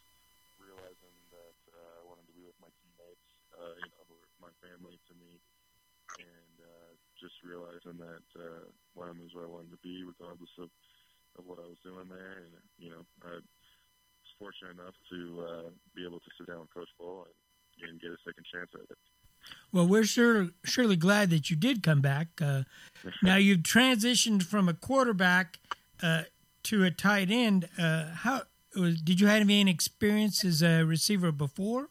[0.62, 3.28] realizing that uh, I wanted to be with my teammates,
[3.58, 4.06] uh, you know,
[4.38, 5.42] my family to me,
[6.22, 10.70] and uh, just realizing that uh, Wyoming is where I wanted to be, regardless of,
[11.42, 12.46] of what I was doing there.
[12.46, 16.74] And you know, I was fortunate enough to uh, be able to sit down with
[16.78, 19.02] Coach Bohl and, and get a second chance at it.
[19.72, 22.28] Well, we're sure, surely glad that you did come back.
[22.42, 22.64] Uh,
[23.22, 25.60] now you've transitioned from a quarterback
[26.02, 26.24] uh,
[26.64, 27.68] to a tight end.
[27.78, 28.44] Uh, how
[28.74, 31.90] did you have any experience as a receiver before?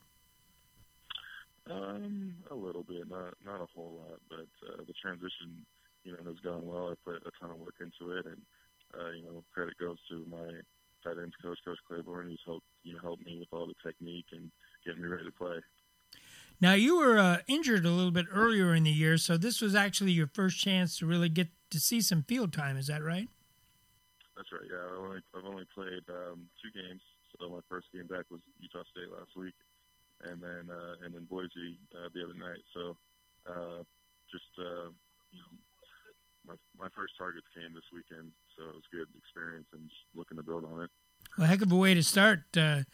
[1.71, 5.67] Um, a little bit, not not a whole lot, but uh, the transition,
[6.05, 6.91] you know, has gone well.
[6.91, 8.41] I put a ton of work into it, and
[8.95, 10.47] uh, you know, credit goes to my
[11.03, 14.27] tight ends coach, Coach Claiborne, who's helped you know helped me with all the technique
[14.33, 14.51] and
[14.85, 15.59] getting me ready to play.
[16.61, 19.75] Now you were uh, injured a little bit earlier in the year, so this was
[19.75, 22.77] actually your first chance to really get to see some field time.
[22.77, 23.29] Is that right?
[24.37, 24.69] That's right.
[24.69, 27.01] Yeah, I've only, I've only played um, two games.
[27.39, 29.55] So my first game back was Utah State last week,
[30.25, 32.65] and then uh, and then Boise uh, the other night.
[32.73, 32.97] So
[33.45, 33.85] uh,
[34.33, 34.89] just uh,
[35.33, 35.53] you know,
[36.49, 40.05] my my first targets came this weekend, so it was a good experience and just
[40.15, 40.91] looking to build on it.
[41.37, 42.89] Well, heck of a way to start uh,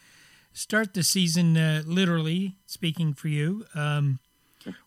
[0.52, 1.56] start the season.
[1.56, 3.64] Uh, literally speaking for you.
[3.74, 4.20] Um,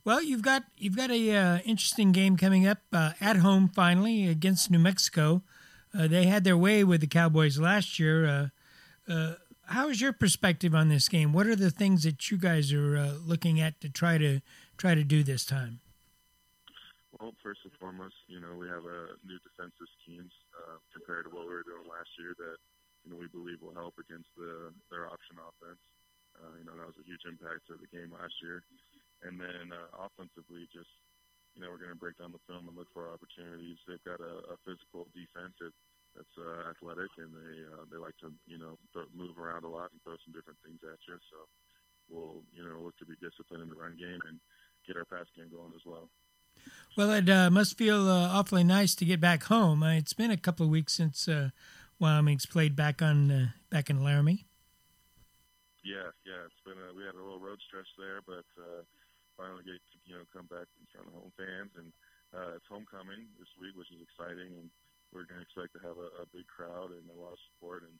[0.03, 4.27] well, you've got you've got a uh, interesting game coming up uh, at home finally
[4.27, 5.43] against New Mexico.
[5.97, 8.25] Uh, they had their way with the Cowboys last year.
[8.25, 8.47] Uh,
[9.11, 9.33] uh,
[9.67, 11.33] how is your perspective on this game?
[11.33, 14.41] What are the things that you guys are uh, looking at to try to
[14.77, 15.79] try to do this time?
[17.19, 20.31] Well, first and foremost, you know we have a new defensive schemes
[20.93, 22.57] compared to what we were doing last year that
[23.05, 25.79] you know we believe will help against the their option offense.
[26.57, 28.65] you know that was a huge impact to the game last year.
[29.23, 30.91] And then uh, offensively, just
[31.55, 33.79] you know, we're going to break down the film and look for opportunities.
[33.87, 35.71] They've got a, a physical defense that,
[36.11, 39.71] that's uh, athletic, and they uh, they like to you know th- move around a
[39.71, 41.15] lot and throw some different things at you.
[41.31, 41.37] So
[42.11, 44.39] we'll you know look to be disciplined in the run game and
[44.83, 46.11] get our pass game going as well.
[46.95, 49.83] Well, it uh, must feel uh, awfully nice to get back home.
[49.83, 51.49] Uh, it's been a couple of weeks since uh,
[51.99, 54.45] Wyoming's played back on uh, back in Laramie.
[55.83, 58.81] Yeah, yeah, it's been a, we had a little road stretch there, but uh,
[59.37, 61.93] finally get to you know come back in front of home fans, and
[62.33, 64.67] uh, it's homecoming this week, which is exciting, and
[65.13, 67.87] we're going to expect to have a, a big crowd and a lot of support,
[67.87, 67.95] and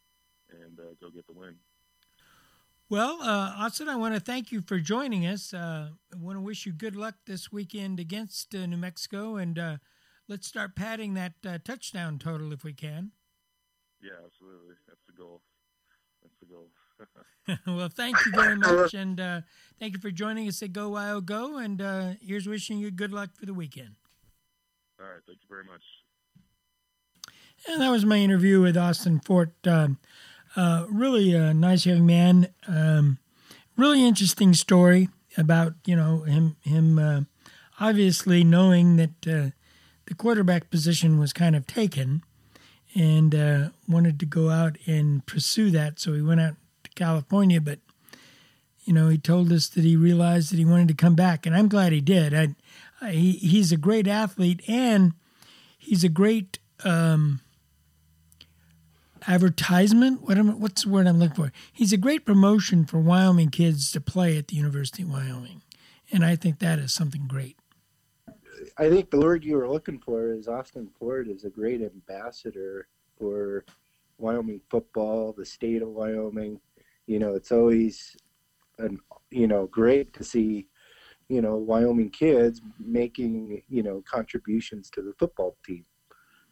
[0.61, 1.55] and uh, go get the win.
[2.87, 5.53] Well, uh, Austin, I want to thank you for joining us.
[5.53, 9.57] Uh, I want to wish you good luck this weekend against uh, New Mexico, and
[9.57, 9.77] uh,
[10.27, 13.11] let's start padding that uh, touchdown total if we can.
[14.01, 14.75] Yeah, absolutely.
[14.87, 15.41] That's the goal.
[16.21, 16.69] That's the goal.
[17.77, 19.41] well, thank you very much, and uh,
[19.79, 21.63] thank you for joining us at GoWyoGo.
[21.63, 23.95] And uh, here's wishing you good luck for the weekend.
[24.99, 25.83] All right, thank you very much.
[27.67, 29.53] And that was my interview with Austin Fort.
[29.65, 29.99] Um,
[30.55, 32.49] uh, really a nice young man.
[32.67, 33.17] Um,
[33.75, 37.21] really interesting story about you know him him uh,
[37.79, 39.49] obviously knowing that uh,
[40.05, 42.23] the quarterback position was kind of taken
[42.95, 45.99] and uh, wanted to go out and pursue that.
[45.99, 47.79] So he went out to California, but
[48.85, 51.55] you know, he told us that he realized that he wanted to come back, and
[51.55, 52.33] I'm glad he did.
[52.33, 52.55] I,
[53.01, 55.13] I, he, he's a great athlete, and
[55.77, 57.41] he's a great um,
[59.27, 60.21] advertisement.
[60.21, 61.51] What am, what's the word I'm looking for?
[61.73, 65.63] He's a great promotion for Wyoming kids to play at the University of Wyoming,
[66.11, 67.57] and I think that is something great.
[68.77, 72.87] I think the word you were looking for is Austin Fort is a great ambassador
[73.17, 73.65] for
[74.17, 76.59] Wyoming football, the state of Wyoming
[77.07, 78.15] you know, it's always,
[78.77, 78.99] an,
[79.29, 80.67] you know, great to see,
[81.29, 85.85] you know, Wyoming kids making, you know, contributions to the football team,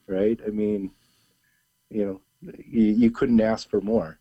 [0.08, 0.39] right?
[0.45, 0.91] I mean,
[1.89, 4.20] you know, you, you couldn't ask for more.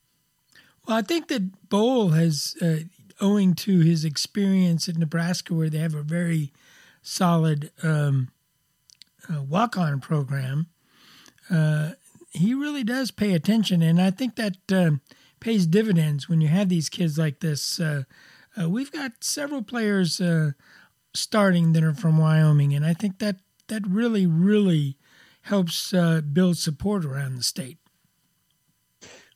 [0.87, 2.85] Well, I think that Bohl has, uh,
[3.20, 6.53] owing to his experience at Nebraska, where they have a very
[7.03, 8.30] solid um,
[9.28, 10.68] uh, walk-on program,
[11.50, 11.90] uh,
[12.30, 14.92] he really does pay attention, and I think that uh,
[15.40, 17.78] pays dividends when you have these kids like this.
[17.78, 18.05] Uh,
[18.61, 20.53] uh, we've got several players uh,
[21.14, 23.36] starting that are from Wyoming, and I think that
[23.68, 24.96] that really, really
[25.42, 25.92] helps
[26.32, 27.78] build support around the state.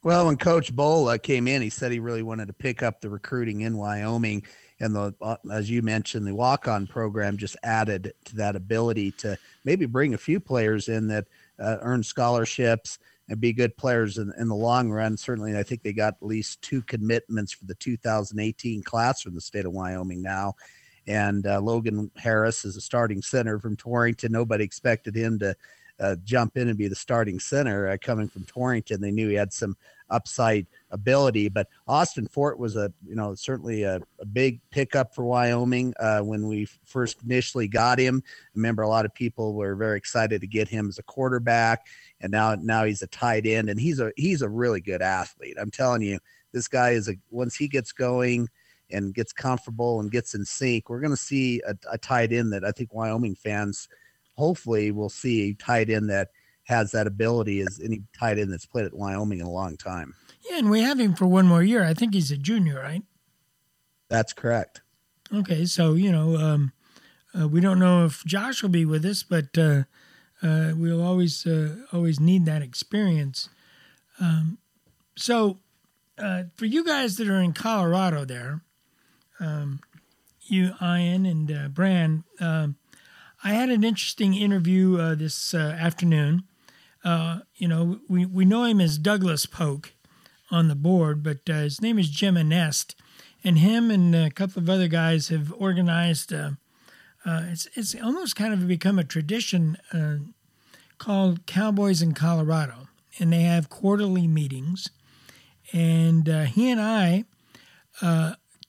[0.02, 3.10] Well, when Coach Bola came in, he said he really wanted to pick up the
[3.10, 4.44] recruiting in Wyoming,
[4.80, 9.38] and the uh, as you mentioned, the walk-on program just added to that ability to
[9.64, 11.26] maybe bring a few players in that
[11.58, 12.98] uh, earn scholarships
[13.28, 15.16] and be good players in, in the long run.
[15.16, 19.40] Certainly, I think they got at least two commitments for the 2018 class from the
[19.40, 20.54] state of Wyoming now.
[21.08, 24.32] And uh, Logan Harris is a starting center from Torrington.
[24.32, 25.56] Nobody expected him to
[25.98, 29.00] uh, jump in and be the starting center uh, coming from Torrington.
[29.00, 29.76] They knew he had some
[30.10, 35.24] upside ability, but Austin Fort was a you know certainly a, a big pickup for
[35.24, 38.22] Wyoming uh, when we first initially got him.
[38.26, 41.86] I remember a lot of people were very excited to get him as a quarterback
[42.20, 45.56] and now now he's a tight end, and he's a he's a really good athlete.
[45.60, 46.18] I'm telling you,
[46.52, 48.48] this guy is a once he gets going
[48.90, 52.52] and gets comfortable and gets in sync, we're going to see a, a tight end
[52.52, 53.88] that I think Wyoming fans
[54.36, 56.28] hopefully will see tight end that
[56.64, 60.14] has that ability as any tight end that's played at Wyoming in a long time.
[60.48, 61.84] Yeah, and we have him for one more year.
[61.84, 63.02] I think he's a junior, right?
[64.08, 64.80] That's correct.
[65.34, 66.72] Okay, so you know, um,
[67.38, 69.82] uh, we don't know if Josh will be with us, but uh,
[70.42, 73.48] uh, we'll always uh, always need that experience.
[74.20, 74.58] Um,
[75.16, 75.58] so,
[76.18, 78.62] uh, for you guys that are in Colorado, there,
[79.40, 79.80] um,
[80.42, 82.24] you, Ian and uh, Bran.
[82.40, 82.76] Um,
[83.44, 86.44] I had an interesting interview uh, this uh, afternoon.
[87.04, 89.92] Uh, you know, we, we know him as Douglas Polk
[90.50, 92.94] on the board, but uh, his name is Jim Anest,
[93.42, 96.32] and him and a couple of other guys have organized.
[96.32, 96.50] Uh,
[97.24, 99.76] it's it's almost kind of become a tradition
[100.98, 102.88] called Cowboys in Colorado,
[103.18, 104.88] and they have quarterly meetings.
[105.72, 107.24] And he and I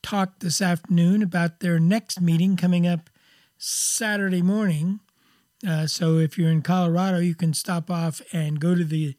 [0.07, 3.09] talked this afternoon about their next meeting coming up
[3.57, 5.01] Saturday morning.
[5.67, 9.15] Uh, so if you're in Colorado, you can stop off and go to the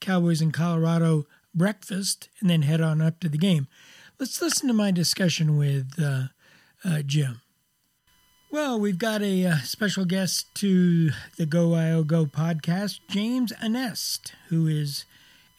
[0.00, 3.68] Cowboys in Colorado breakfast and then head on up to the game.
[4.18, 6.24] Let's listen to my discussion with uh,
[6.84, 7.40] uh, Jim.
[8.50, 15.06] Well, we've got a, uh, special guest to the GoWyoGo podcast, James Anest, who is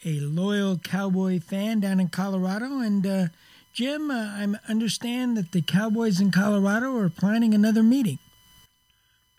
[0.04, 3.26] a loyal Cowboy fan down in Colorado and uh,
[3.74, 8.22] Jim, uh, I understand that the Cowboys in Colorado are planning another meeting.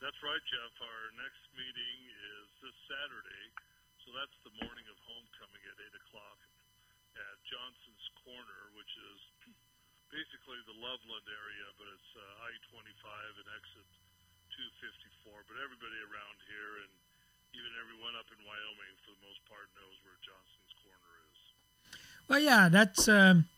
[0.04, 0.76] That's right, Jeff.
[0.84, 3.46] Our next meeting is this Saturday,
[4.04, 6.38] so that's the morning of homecoming at 8 o'clock
[7.16, 9.20] at Johnson's Corner, which is
[10.12, 13.88] basically the Loveland area, but it's uh, I 25 and exit
[14.54, 15.50] 254.
[15.50, 16.94] But everybody around here and
[17.58, 21.40] even everyone up in Wyoming, for the most part, knows where Johnson's Corner is.
[22.30, 23.10] Well, yeah, that's.
[23.10, 23.50] Um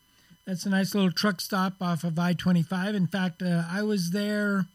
[0.47, 2.95] that's a nice little truck stop off of I 25.
[2.95, 4.65] In fact, uh, I was there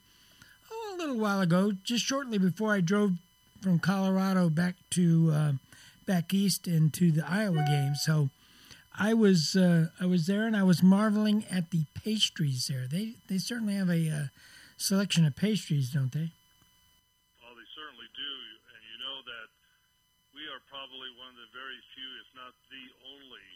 [0.70, 3.12] oh, a little while ago, just shortly before I drove
[3.62, 5.52] from Colorado back to uh,
[6.06, 7.94] back east into the Iowa game.
[7.94, 8.28] So
[8.98, 12.86] I was uh, I was there and I was marveling at the pastries there.
[12.86, 14.26] They they certainly have a uh,
[14.76, 16.28] selection of pastries, don't they?
[17.40, 18.34] Well, they certainly do,
[18.68, 19.48] and you know that
[20.36, 22.86] we are probably one of the very few, if not the
[23.16, 23.48] only,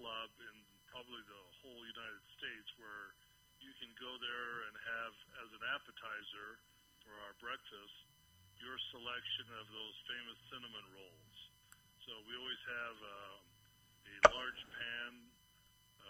[0.00, 0.56] club in
[0.88, 3.12] probably the whole United States where
[3.60, 6.56] you can go there and have as an appetizer
[7.04, 7.96] for our breakfast
[8.56, 11.36] your selection of those famous cinnamon rolls.
[12.04, 13.36] So we always have uh,
[14.10, 15.12] a large pan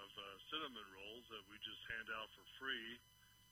[0.01, 2.96] of uh, cinnamon rolls that we just hand out for free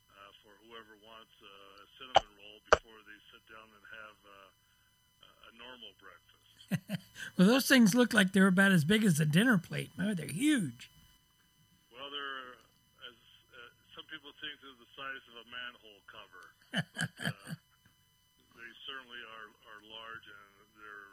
[0.08, 1.56] uh, for whoever wants a
[2.00, 6.52] cinnamon roll before they sit down and have uh, a normal breakfast.
[7.36, 9.90] well, those things look like they're about as big as a dinner plate.
[10.00, 10.90] Oh, they're huge.
[11.92, 12.56] Well, they're
[13.08, 13.18] as
[13.52, 16.44] uh, some people think they're the size of a manhole cover.
[16.72, 17.52] but, uh,
[18.58, 21.12] they certainly are are large and they're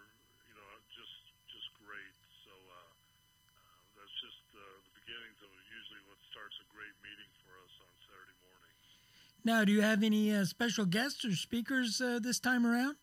[0.50, 1.16] you know just
[1.48, 2.16] just great.
[2.44, 7.32] So uh, uh, that's just uh, the beginnings of usually what starts a great meeting
[7.46, 8.88] for us on Saturday mornings.
[9.46, 12.98] Now, do you have any uh, special guests or speakers uh, this time around?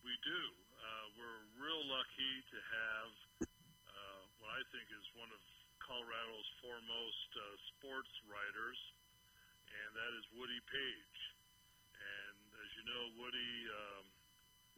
[0.00, 0.40] We do.
[0.80, 3.12] Uh, we're real lucky to have
[3.44, 5.36] uh, what I think is one of
[5.84, 7.44] Colorado's foremost uh,
[7.76, 8.80] sports writers,
[9.68, 11.20] and that is Woody Paige.
[12.00, 14.04] And as you know, Woody um,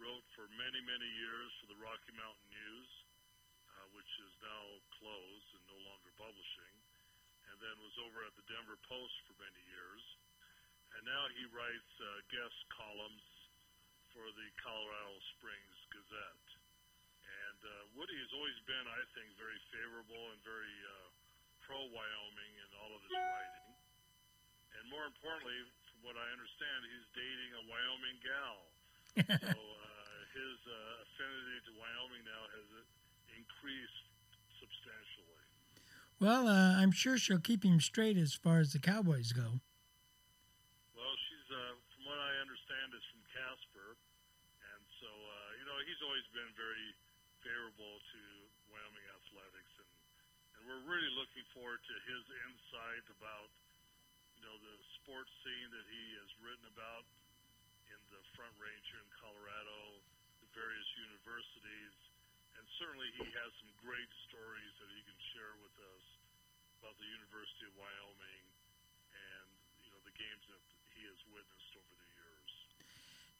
[0.03, 2.91] wrote for many, many years for the Rocky Mountain News,
[3.79, 6.75] uh, which is now closed and no longer publishing,
[7.47, 10.03] and then was over at the Denver Post for many years.
[10.97, 13.27] And now he writes uh, guest columns
[14.17, 16.49] for the Colorado Springs Gazette.
[17.27, 21.09] And uh, Woody has always been, I think, very favorable and very uh,
[21.61, 23.69] pro Wyoming in all of his writing.
[24.81, 25.57] And more importantly,
[25.93, 28.59] from what I understand, he's dating a Wyoming gal.
[29.21, 32.69] so uh, his uh, affinity to Wyoming now has
[33.37, 34.07] increased
[34.61, 35.45] substantially.
[36.17, 39.61] Well, uh, I'm sure she'll keep him straight as far as the Cowboys go.
[40.97, 43.91] Well, she's, uh, from what I understand, is from Casper,
[44.65, 46.91] and so uh, you know he's always been very
[47.43, 48.23] favorable to
[48.71, 49.91] Wyoming athletics, and,
[50.55, 53.51] and we're really looking forward to his insight about
[54.39, 57.03] you know the sports scene that he has written about
[57.91, 59.99] in the Front Range here in Colorado,
[60.47, 61.97] the various universities,
[62.55, 66.07] and certainly he has some great stories that he can share with us
[66.79, 68.47] about the University of Wyoming
[69.11, 69.47] and
[69.83, 70.63] you know the games that
[70.95, 71.66] he has witnessed.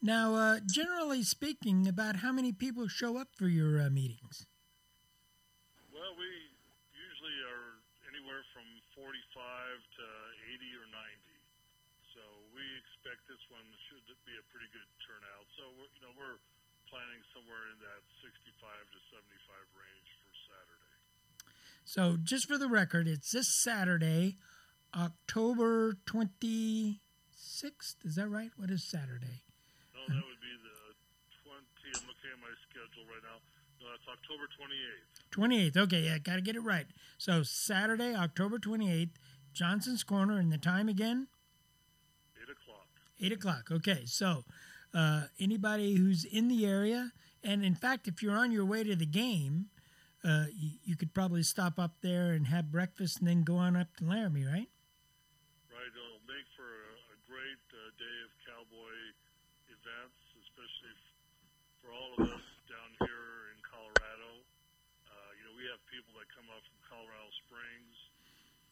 [0.07, 4.47] Now, uh, generally speaking, about how many people show up for your uh, meetings?
[5.91, 6.31] Well, we
[6.95, 8.63] usually are anywhere from
[8.95, 10.07] 45 to
[10.63, 11.03] 80 or 90.
[12.15, 12.23] So
[12.55, 15.51] we expect this one should be a pretty good turnout.
[15.59, 16.39] So you know we're
[16.87, 19.27] planning somewhere in that 65 to 75
[19.75, 20.99] range for Saturday.
[21.83, 24.39] So just for the record, it's this Saturday,
[24.95, 28.07] October 26th.
[28.07, 28.55] Is that right?
[28.55, 29.43] What is Saturday?
[30.09, 30.79] No, that would be the
[31.43, 31.59] 20.
[31.59, 33.39] I'm looking at my schedule right now.
[33.81, 35.75] No, that's October 28th.
[35.75, 35.77] 28th.
[35.85, 36.87] Okay, yeah, got to get it right.
[37.19, 39.11] So Saturday, October 28th,
[39.53, 41.29] Johnson's Corner, and the time again?
[42.41, 42.87] Eight o'clock.
[43.21, 43.69] 8 o'clock.
[43.71, 44.45] Okay, so
[44.95, 48.97] uh, anybody who's in the area, and in fact, if you're on your way to
[48.97, 49.67] the game,
[50.25, 53.77] uh, you, you could probably stop up there and have breakfast, and then go on
[53.77, 54.69] up to Laramie, right?
[55.71, 55.93] Right.
[55.93, 58.31] It'll make for a, a great uh, day of
[59.87, 60.99] events, especially
[61.79, 64.43] for all of us down here in Colorado.
[65.07, 67.95] Uh, you know, we have people that come up from Colorado Springs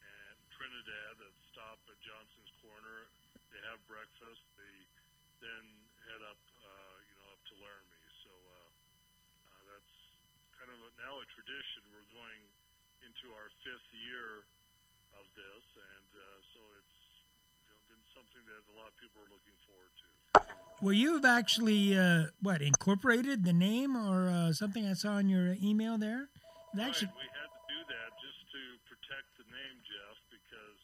[0.03, 3.07] and Trinidad that stop at Johnson's Corner.
[3.55, 4.43] They have breakfast.
[4.59, 4.75] They
[5.39, 5.67] then
[6.03, 8.11] head up, uh, you know, up to Laramie.
[8.27, 8.71] So uh,
[9.55, 9.95] uh, that's
[10.59, 11.95] kind of a, now a tradition.
[11.95, 12.43] We're going
[13.07, 14.43] into our fifth year
[15.15, 16.27] of this, and uh,
[16.59, 16.99] so it's
[17.63, 20.14] you know, been something that a lot of people are looking forward to.
[20.85, 25.57] Well, you've actually uh, what incorporated the name or uh, something I saw in your
[25.65, 26.29] email there.
[26.77, 30.81] It actually, Right, we had to do that just to protect the name, Jeff, because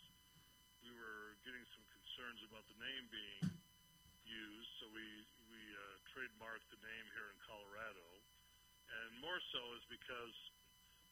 [0.80, 3.52] we were getting some concerns about the name being
[4.24, 4.70] used.
[4.80, 5.04] So we
[5.52, 8.08] we uh, trademarked the name here in Colorado,
[8.88, 10.32] and more so is because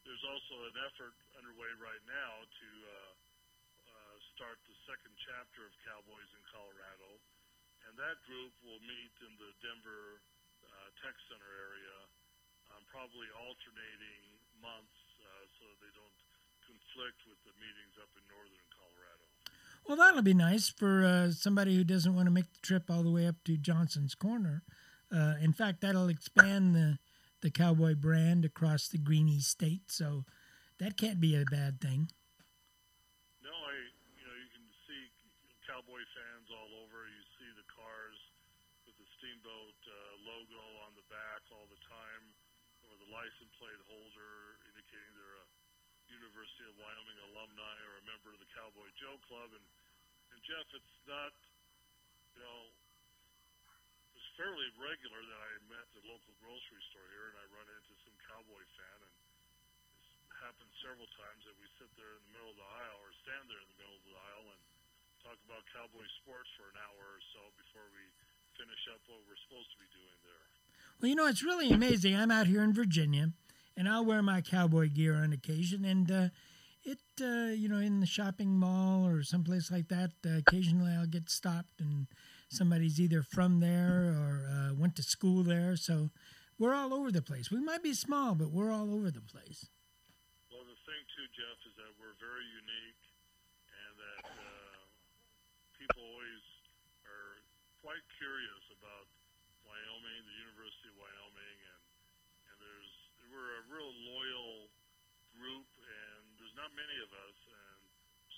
[0.09, 3.12] there's also an effort underway right now to uh,
[3.84, 7.20] uh, start the second chapter of Cowboys in Colorado,
[7.87, 10.22] and that group will meet in the Denver
[10.66, 11.97] uh, Tech Center area,
[12.74, 14.24] um, probably alternating
[14.59, 16.18] months uh, so they don't
[16.66, 19.24] conflict with the meetings up in northern Colorado.
[19.87, 23.03] well, that'll be nice for uh, somebody who doesn't want to make the trip all
[23.03, 24.62] the way up to Johnson's Corner.
[25.09, 26.99] Uh, in fact, that'll expand the
[27.41, 30.26] the cowboy brand across the Greeny State, so
[30.83, 32.11] that can't be a bad thing.
[33.41, 33.74] No, I
[34.18, 35.03] you know you can see
[35.64, 37.07] cowboy fans all over.
[37.07, 38.18] You see the cars
[38.85, 39.07] with the
[39.49, 39.97] steamboat uh,
[40.29, 42.25] logo on the back all the time,
[42.85, 45.49] or the license plate holder indicating they're a
[46.13, 49.49] University of Wyoming alumni or a member of the Cowboy Joe Club.
[49.57, 49.65] And
[50.37, 51.33] and Jeff, it's not
[52.37, 52.61] you know
[54.21, 57.95] it's fairly regular that I met the local grocery store here and I run into
[58.05, 59.17] some cowboy fan and
[59.97, 63.17] it's happened several times that we sit there in the middle of the aisle or
[63.25, 64.61] stand there in the middle of the aisle and
[65.25, 68.05] talk about cowboy sports for an hour or so before we
[68.59, 70.47] finish up what we're supposed to be doing there.
[70.99, 72.17] Well, you know, it's really amazing.
[72.17, 73.31] I'm out here in Virginia,
[73.77, 75.85] and I'll wear my cowboy gear on occasion.
[75.85, 76.29] And uh,
[76.83, 81.07] it, uh, you know, in the shopping mall or someplace like that, uh, occasionally I'll
[81.07, 82.09] get stopped, and
[82.51, 85.77] somebody's either from there or uh, went to school there.
[85.77, 86.11] So
[86.59, 87.51] we're all over the place.
[87.51, 89.71] We might be small, but we're all over the place.
[90.51, 93.03] Well, the thing too, Jeff, is that we're very unique,
[93.71, 94.83] and that uh,
[95.79, 96.43] people always
[97.07, 97.39] are
[97.89, 99.09] quite curious about
[99.64, 101.84] Wyoming, the University of Wyoming, and
[102.53, 102.93] and there's
[103.32, 104.68] we're a real loyal
[105.32, 107.80] group, and there's not many of us, and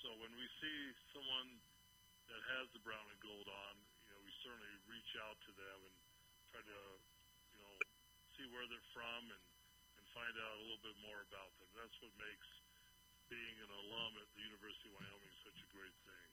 [0.07, 0.79] so when we see
[1.11, 1.59] someone
[2.31, 3.75] that has the brown and gold on,
[4.07, 5.95] you know, we certainly reach out to them and
[6.55, 6.83] try to,
[7.51, 7.75] you know,
[8.39, 9.45] see where they're from and
[9.99, 11.67] and find out a little bit more about them.
[11.75, 12.47] That's what makes
[13.27, 16.30] being an alum at the University of Wyoming such a great thing.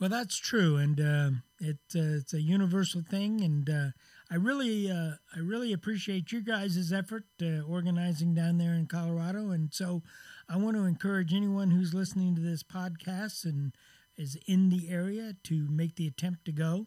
[0.00, 1.30] Well, that's true, and uh,
[1.60, 3.88] it uh, it's a universal thing, and uh,
[4.30, 9.50] I really uh, I really appreciate you guys' effort uh, organizing down there in Colorado,
[9.50, 10.02] and so
[10.48, 13.74] I want to encourage anyone who's listening to this podcast and
[14.16, 16.86] is in the area to make the attempt to go.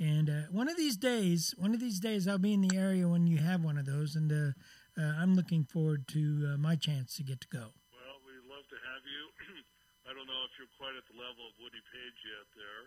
[0.00, 3.06] And uh, one of these days, one of these days, I'll be in the area
[3.06, 4.54] when you have one of those, and
[4.98, 7.58] I'm looking forward to my chance to get to go.
[7.92, 9.62] Well, we'd love to have you.
[10.08, 12.84] I don't know if you're quite at the level of Woody Paige yet there,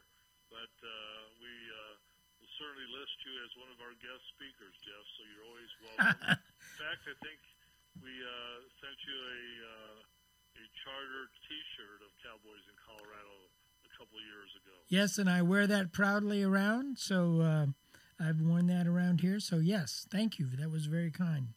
[0.50, 1.94] but uh, we uh,
[2.42, 5.06] will certainly list you as one of our guest speakers, Jeff.
[5.18, 6.42] So you're always welcome.
[6.42, 7.40] in fact, I think
[8.02, 10.00] we uh, sent you a uh,
[10.54, 13.36] a charter T-shirt of Cowboys in Colorado
[13.86, 14.76] a couple of years ago.
[14.90, 16.98] Yes, and I wear that proudly around.
[17.00, 17.66] So uh,
[18.20, 19.40] I've worn that around here.
[19.40, 20.48] So yes, thank you.
[20.60, 21.50] That was very kind.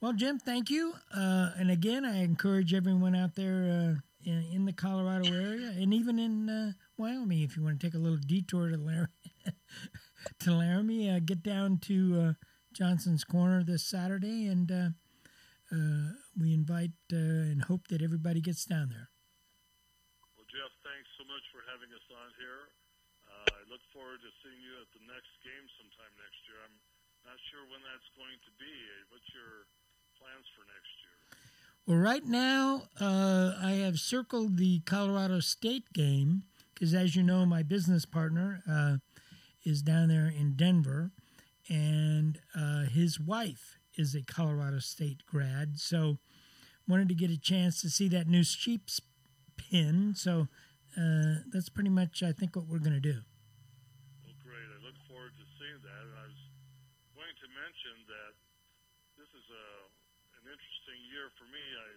[0.00, 0.94] Well, Jim, thank you.
[1.14, 5.92] Uh, and again, I encourage everyone out there uh, in, in the Colorado area and
[5.92, 9.34] even in uh, Wyoming, if you want to take a little detour to Laramie,
[10.40, 12.32] to Laramie, uh, get down to uh,
[12.72, 14.90] Johnson's Corner this Saturday, and uh,
[15.72, 19.12] uh, we invite uh, and hope that everybody gets down there.
[20.36, 22.72] Well, Jeff, thanks so much for having us on here.
[23.28, 26.60] Uh, I look forward to seeing you at the next game sometime next year.
[26.64, 26.76] I'm
[27.28, 28.72] not sure when that's going to be.
[29.12, 29.68] What's your
[30.16, 31.11] plans for next year?
[31.84, 37.44] Well, right now, uh, I have circled the Colorado State game because, as you know,
[37.44, 38.98] my business partner uh,
[39.64, 41.10] is down there in Denver,
[41.68, 45.80] and uh, his wife is a Colorado State grad.
[45.80, 46.18] So,
[46.86, 49.00] wanted to get a chance to see that new Sheep's
[49.56, 50.14] pin.
[50.14, 50.46] So,
[50.96, 53.26] uh, that's pretty much, I think, what we're going to do.
[54.22, 54.70] Well, great.
[54.70, 56.02] I look forward to seeing that.
[56.06, 56.42] And I was
[57.10, 58.32] going to mention that
[59.18, 60.01] this is a
[60.42, 61.62] an interesting year for me.
[61.62, 61.88] I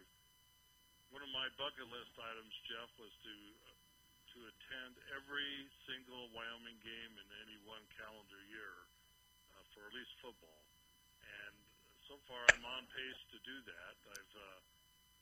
[1.10, 3.36] one of my bucket list items, Jeff, was to
[4.36, 5.54] to attend every
[5.88, 8.76] single Wyoming game in any one calendar year
[9.56, 10.62] uh, for at least football.
[11.24, 11.56] And
[12.04, 13.94] so far, I'm on pace to do that.
[14.12, 14.60] I've uh,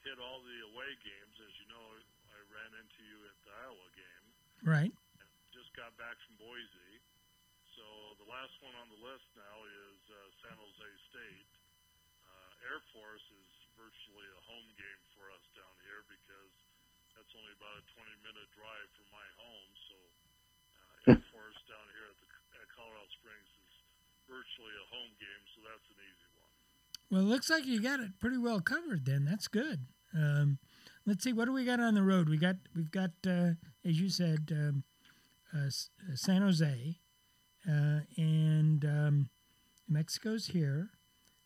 [0.01, 1.85] hit all the away games, as you know.
[2.33, 4.25] I ran into you at the Iowa game.
[4.65, 4.93] Right.
[5.53, 6.93] Just got back from Boise.
[7.77, 7.85] So
[8.17, 11.52] the last one on the list now is uh, San Jose State.
[12.93, 16.53] Uh, Air Force is virtually a home game for us down here because
[17.17, 19.71] that's only about a 20 minute drive from my home.
[19.89, 22.29] So uh, Air Force down here at, the,
[22.61, 23.73] at Colorado Springs is
[24.29, 26.53] virtually a home game, so that's an easy one.
[27.09, 29.05] Well, it looks like you got it pretty well covered.
[29.05, 29.89] Then that's good.
[30.13, 30.59] Um,
[31.05, 32.29] let's see, what do we got on the road?
[32.29, 34.83] We got we've got uh, as you said, um,
[35.53, 35.69] uh,
[36.13, 36.99] San Jose,
[37.67, 39.29] uh, and um,
[39.89, 40.91] Mexico's here.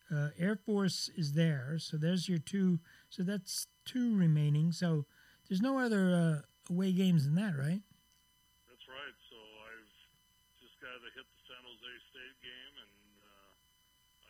[0.08, 2.80] Uh, Air Force is there, so there's your two.
[3.10, 4.72] So that's two remaining.
[4.72, 5.04] So
[5.50, 7.84] there's no other uh, away games than that, right?
[8.72, 9.16] That's right.
[9.28, 9.36] So
[9.68, 9.94] I've
[10.64, 13.52] just got to hit the San Jose State game, and uh,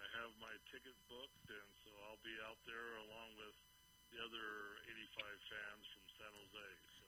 [0.01, 3.57] I have my ticket booked, and so I'll be out there along with
[4.09, 4.47] the other
[4.89, 6.67] 85 fans from San Jose.
[6.89, 7.01] So,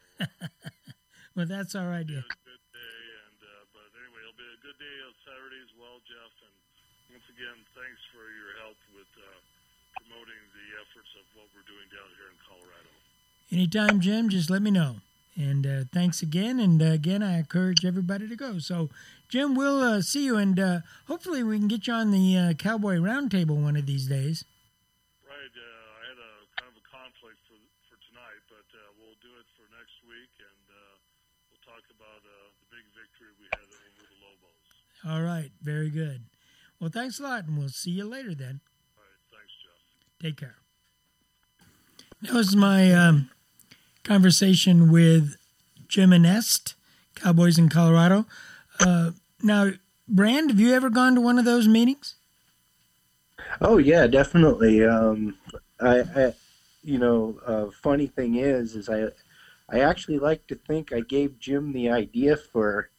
[1.33, 2.05] well, that's all right.
[2.05, 2.21] Yeah.
[2.45, 5.97] good day, and uh, but anyway, it'll be a good day on Saturday as well,
[6.05, 6.33] Jeff.
[6.45, 6.58] And
[7.09, 9.25] once again, thanks for your help with uh,
[9.97, 12.91] promoting the efforts of what we're doing down here in Colorado.
[13.49, 15.01] Anytime, Jim, just let me know.
[15.33, 16.59] And uh, thanks again.
[16.59, 18.59] And uh, again, I encourage everybody to go.
[18.59, 18.89] So,
[19.27, 22.53] Jim, we'll uh, see you, and uh, hopefully, we can get you on the uh,
[22.53, 24.45] Cowboy Roundtable one of these days.
[25.25, 25.53] Right.
[25.55, 27.57] I had a kind of a conflict for
[27.89, 28.67] for tonight, but
[28.99, 30.61] we'll do it for next week, and
[31.49, 32.39] we'll talk about the
[32.69, 34.67] big victory we had over the Lobos.
[35.07, 35.49] All right.
[35.63, 36.21] Very good.
[36.79, 38.61] Well, thanks a lot, and we'll see you later then.
[38.95, 39.19] All right.
[39.31, 40.21] Thanks, Jeff.
[40.21, 40.55] Take care.
[42.21, 43.29] That was my um,
[44.03, 45.35] conversation with
[45.87, 46.75] Jim Anest,
[47.15, 48.25] Cowboys in Colorado.
[48.79, 49.11] Uh,
[49.41, 49.71] now,
[50.07, 52.15] Brand, have you ever gone to one of those meetings?
[53.61, 54.85] Oh yeah, definitely.
[54.85, 55.35] Um,
[55.79, 56.33] I, I,
[56.83, 59.07] you know, uh, funny thing is, is I,
[59.69, 62.89] I actually like to think I gave Jim the idea for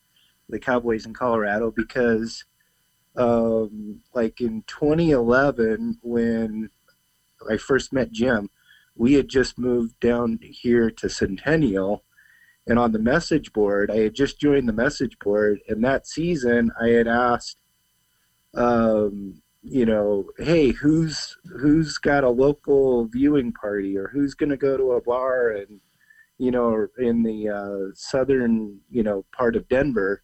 [0.48, 2.44] the Cowboys in Colorado because,
[3.16, 6.70] um, like in 2011 when
[7.50, 8.50] I first met Jim,
[8.94, 12.04] we had just moved down here to Centennial.
[12.66, 15.60] And on the message board, I had just joined the message board.
[15.68, 17.56] And that season, I had asked,
[18.54, 24.56] um, you know, hey, who's who's got a local viewing party, or who's going to
[24.56, 25.80] go to a bar, and
[26.38, 30.22] you know, in the uh, southern, you know, part of Denver,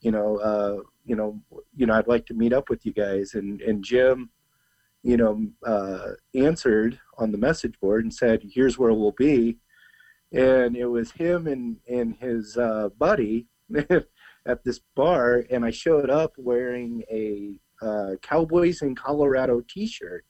[0.00, 1.40] you know, uh, you know,
[1.74, 3.34] you know, I'd like to meet up with you guys.
[3.34, 4.30] And and Jim,
[5.02, 9.56] you know, uh, answered on the message board and said, "Here's where we'll be,"
[10.32, 13.46] and it was him and and his uh, buddy
[14.46, 20.26] at this bar, and I showed up wearing a uh, Cowboys in Colorado T-shirt,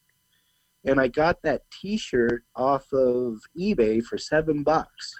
[0.84, 5.12] and I got that T-shirt off of eBay for seven bucks,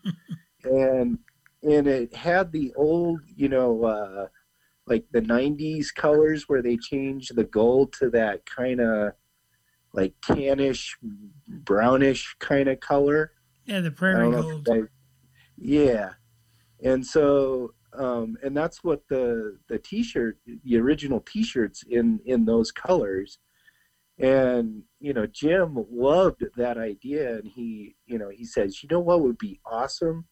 [0.64, 1.18] and
[1.62, 4.28] and it had the old, you know uh,
[4.86, 9.12] like the 90s colors where they changed the gold to that kind of
[9.92, 10.90] like tannish
[11.48, 13.32] brownish kind of color?
[13.64, 14.68] Yeah the prairie gold.
[14.70, 14.82] I,
[15.56, 16.10] yeah.
[16.82, 22.70] And so um, and that's what the the t-shirt the original t-shirts in in those
[22.70, 23.38] colors.
[24.18, 29.00] And you know jim loved that idea and he you know he says you know
[29.00, 30.26] what would be awesome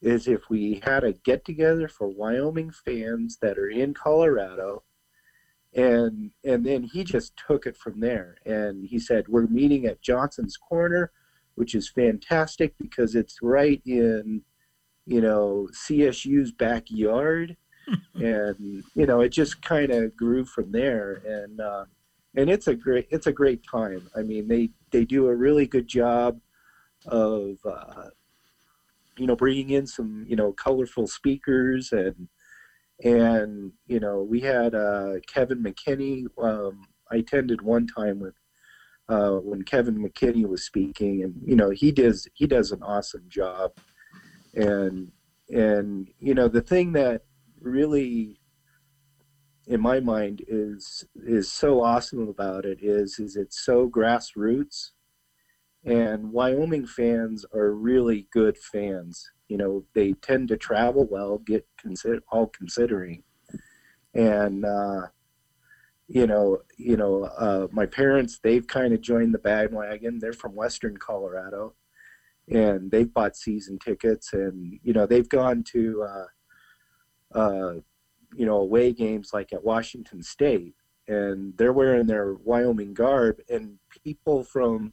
[0.00, 4.84] is if we had a get together for Wyoming fans that are in Colorado
[5.74, 8.36] and and then he just took it from there.
[8.46, 11.12] And he said we're meeting at Johnson's Corner
[11.58, 14.42] which is fantastic because it's right in
[15.06, 17.56] you know CSU's backyard.
[18.14, 21.22] And you know it just kind of grew from there.
[21.24, 21.84] And uh,
[22.36, 24.10] and it's a great it's a great time.
[24.14, 26.38] I mean they they do a really good job
[27.06, 28.10] of uh,
[29.18, 32.28] you know bringing in some you know colorful speakers and
[33.02, 36.26] and you know we had uh, Kevin McKinney.
[36.42, 38.34] Um, I attended one time with
[39.08, 43.24] uh, when Kevin McKinney was speaking, and you know he does he does an awesome
[43.28, 43.72] job,
[44.54, 45.12] and
[45.48, 47.22] and you know the thing that
[47.60, 48.40] really
[49.66, 54.90] in my mind is is so awesome about it is is it's so grassroots
[55.84, 59.30] and Wyoming fans are really good fans.
[59.48, 63.22] You know, they tend to travel well, get consider all considering,
[64.14, 65.06] and uh,
[66.08, 70.18] you know, you know, uh, my parents they've kind of joined the bandwagon.
[70.18, 71.74] They're from Western Colorado,
[72.48, 76.04] and they've bought season tickets, and you know, they've gone to
[77.34, 77.74] uh, uh,
[78.34, 80.74] you know away games like at Washington State,
[81.06, 84.92] and they're wearing their Wyoming garb, and people from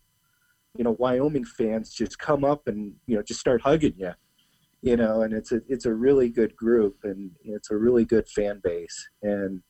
[0.77, 4.13] you know Wyoming fans just come up and you know just start hugging you
[4.81, 8.27] you know and it's a it's a really good group and it's a really good
[8.27, 9.61] fan base and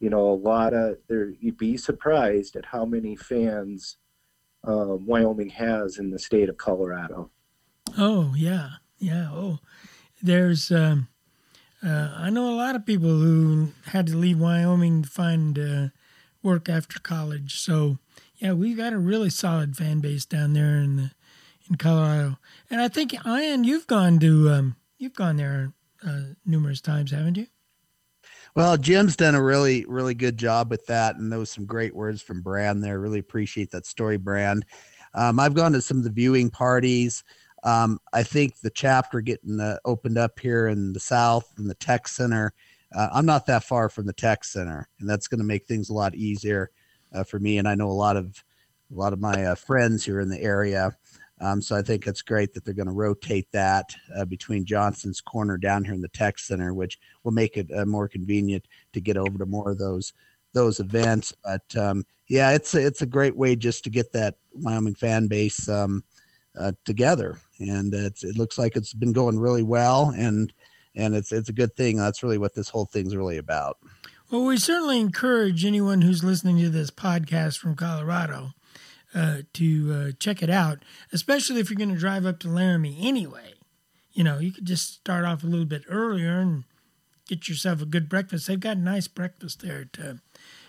[0.00, 3.98] you know a lot of there you'd be surprised at how many fans
[4.64, 7.30] um, Wyoming has in the state of Colorado
[7.96, 9.28] Oh yeah, yeah.
[9.32, 9.60] Oh,
[10.22, 10.70] there's.
[10.70, 11.08] Um,
[11.84, 15.88] uh, I know a lot of people who had to leave Wyoming to find uh,
[16.42, 17.60] work after college.
[17.60, 17.98] So
[18.38, 21.10] yeah, we've got a really solid fan base down there in the,
[21.68, 22.38] in Colorado.
[22.70, 25.72] And I think Ian, you've gone to um, you've gone there
[26.06, 27.46] uh, numerous times, haven't you?
[28.54, 32.22] Well, Jim's done a really, really good job with that, and was some great words
[32.22, 32.98] from Brand there.
[32.98, 34.64] Really appreciate that story, Brand.
[35.14, 37.24] Um, I've gone to some of the viewing parties.
[37.64, 41.74] Um, I think the chapter getting uh, opened up here in the South in the
[41.74, 42.52] Tech Center.
[42.94, 45.90] Uh, I'm not that far from the Tech Center, and that's going to make things
[45.90, 46.70] a lot easier
[47.12, 47.58] uh, for me.
[47.58, 48.42] And I know a lot of
[48.90, 50.96] a lot of my uh, friends here in the area.
[51.40, 55.20] Um, so I think it's great that they're going to rotate that uh, between Johnson's
[55.20, 59.00] Corner down here in the Tech Center, which will make it uh, more convenient to
[59.00, 60.12] get over to more of those
[60.52, 61.32] those events.
[61.44, 65.28] But um, yeah, it's a, it's a great way just to get that Wyoming fan
[65.28, 66.02] base um,
[66.58, 70.52] uh, together, and it looks like it's been going really well, and
[70.96, 71.96] and it's it's a good thing.
[71.98, 73.78] That's really what this whole thing's really about.
[74.30, 78.52] Well, we certainly encourage anyone who's listening to this podcast from Colorado
[79.14, 82.98] uh, to uh, check it out, especially if you're going to drive up to Laramie
[83.00, 83.54] anyway.
[84.12, 86.64] You know, you could just start off a little bit earlier and
[87.26, 88.46] get yourself a good breakfast.
[88.46, 90.14] They've got a nice breakfast there at uh,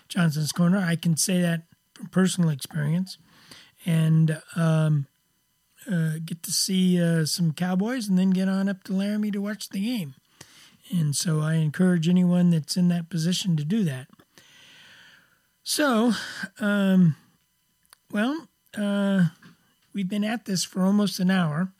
[0.08, 0.78] Johnson's Corner.
[0.78, 3.18] I can say that from personal experience.
[3.84, 5.06] And um,
[5.90, 9.42] uh, get to see uh, some Cowboys and then get on up to Laramie to
[9.42, 10.14] watch the game.
[10.90, 14.08] And so I encourage anyone that's in that position to do that.
[15.62, 16.12] So,
[16.58, 17.16] um,
[18.10, 19.26] well, uh,
[19.92, 21.72] we've been at this for almost an hour.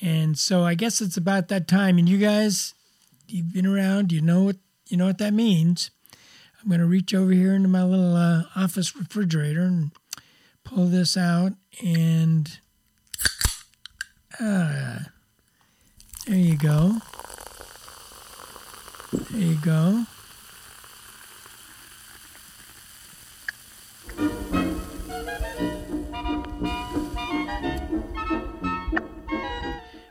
[0.00, 1.98] And so I guess it's about that time.
[1.98, 2.74] And you guys,
[3.26, 5.90] you've been around, you know what you know what that means.
[6.62, 9.90] I'm going to reach over here into my little uh, office refrigerator and
[10.64, 11.52] pull this out
[11.84, 12.58] and
[14.40, 14.98] uh,
[16.26, 16.98] there you go.
[19.12, 20.04] There you go.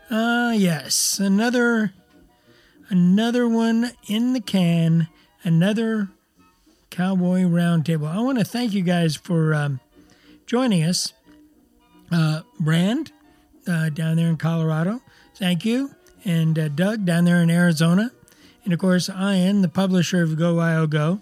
[0.09, 1.93] Ah, yes, another
[2.89, 5.09] another one in the can,
[5.43, 6.09] another
[6.89, 8.07] cowboy roundtable.
[8.07, 9.79] I want to thank you guys for um,
[10.47, 11.13] joining us.
[12.11, 13.11] Uh, Brand
[13.67, 15.01] uh, down there in Colorado,
[15.35, 15.93] thank you,
[16.23, 18.11] and uh, Doug down there in Arizona.
[18.67, 21.21] And of course, Ian, the publisher of GoWyoGo.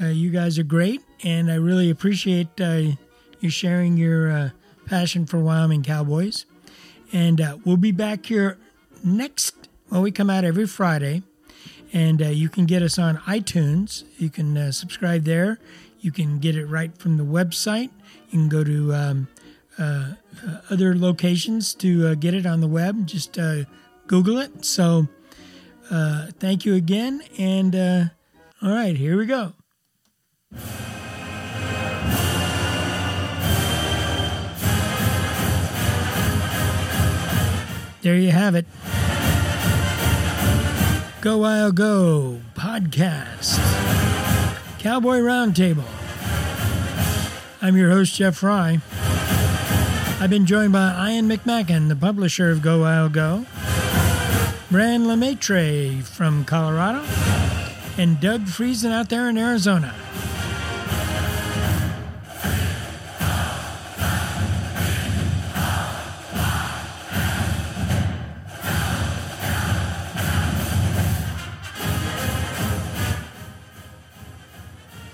[0.00, 2.96] Uh, you guys are great, and I really appreciate uh,
[3.40, 4.50] you sharing your uh,
[4.86, 6.46] passion for Wyoming Cowboys.
[7.12, 8.56] And uh, we'll be back here
[9.04, 9.68] next.
[9.90, 11.24] Well, we come out every Friday,
[11.92, 14.04] and uh, you can get us on iTunes.
[14.16, 15.58] You can uh, subscribe there.
[16.00, 17.90] You can get it right from the website.
[18.30, 19.28] You can go to um,
[20.70, 23.06] other locations to get it on the web.
[23.06, 23.38] Just
[24.06, 24.64] Google it.
[24.64, 25.08] So.
[25.90, 27.22] Uh, thank you again.
[27.38, 28.04] And uh,
[28.62, 29.52] all right, here we go.
[38.02, 38.66] There you have it.
[41.20, 43.58] GoWyoGo podcast.
[44.80, 45.84] Cowboy Roundtable.
[47.60, 48.80] I'm your host, Jeff Fry.
[50.20, 53.46] I've been joined by Ian McMackin, the publisher of GoWyoGo.
[54.72, 57.04] Brand LeMaitre from Colorado,
[57.98, 59.94] and Doug Freisen out there in Arizona.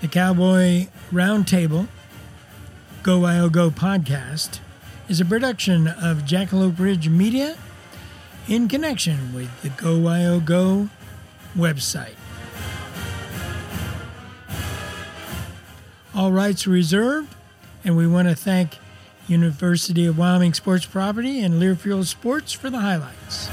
[0.01, 1.89] The Cowboy Roundtable
[3.03, 4.61] GoWyoGo podcast
[5.09, 7.57] is a production of Jackalope Ridge Media
[8.49, 10.89] in connection with the GoWyoGo
[11.57, 12.15] website.
[16.15, 17.35] All rights reserved,
[17.85, 18.79] and we want to thank
[19.29, 23.49] University of Wyoming Sports Property and Learfield Sports for the highlights.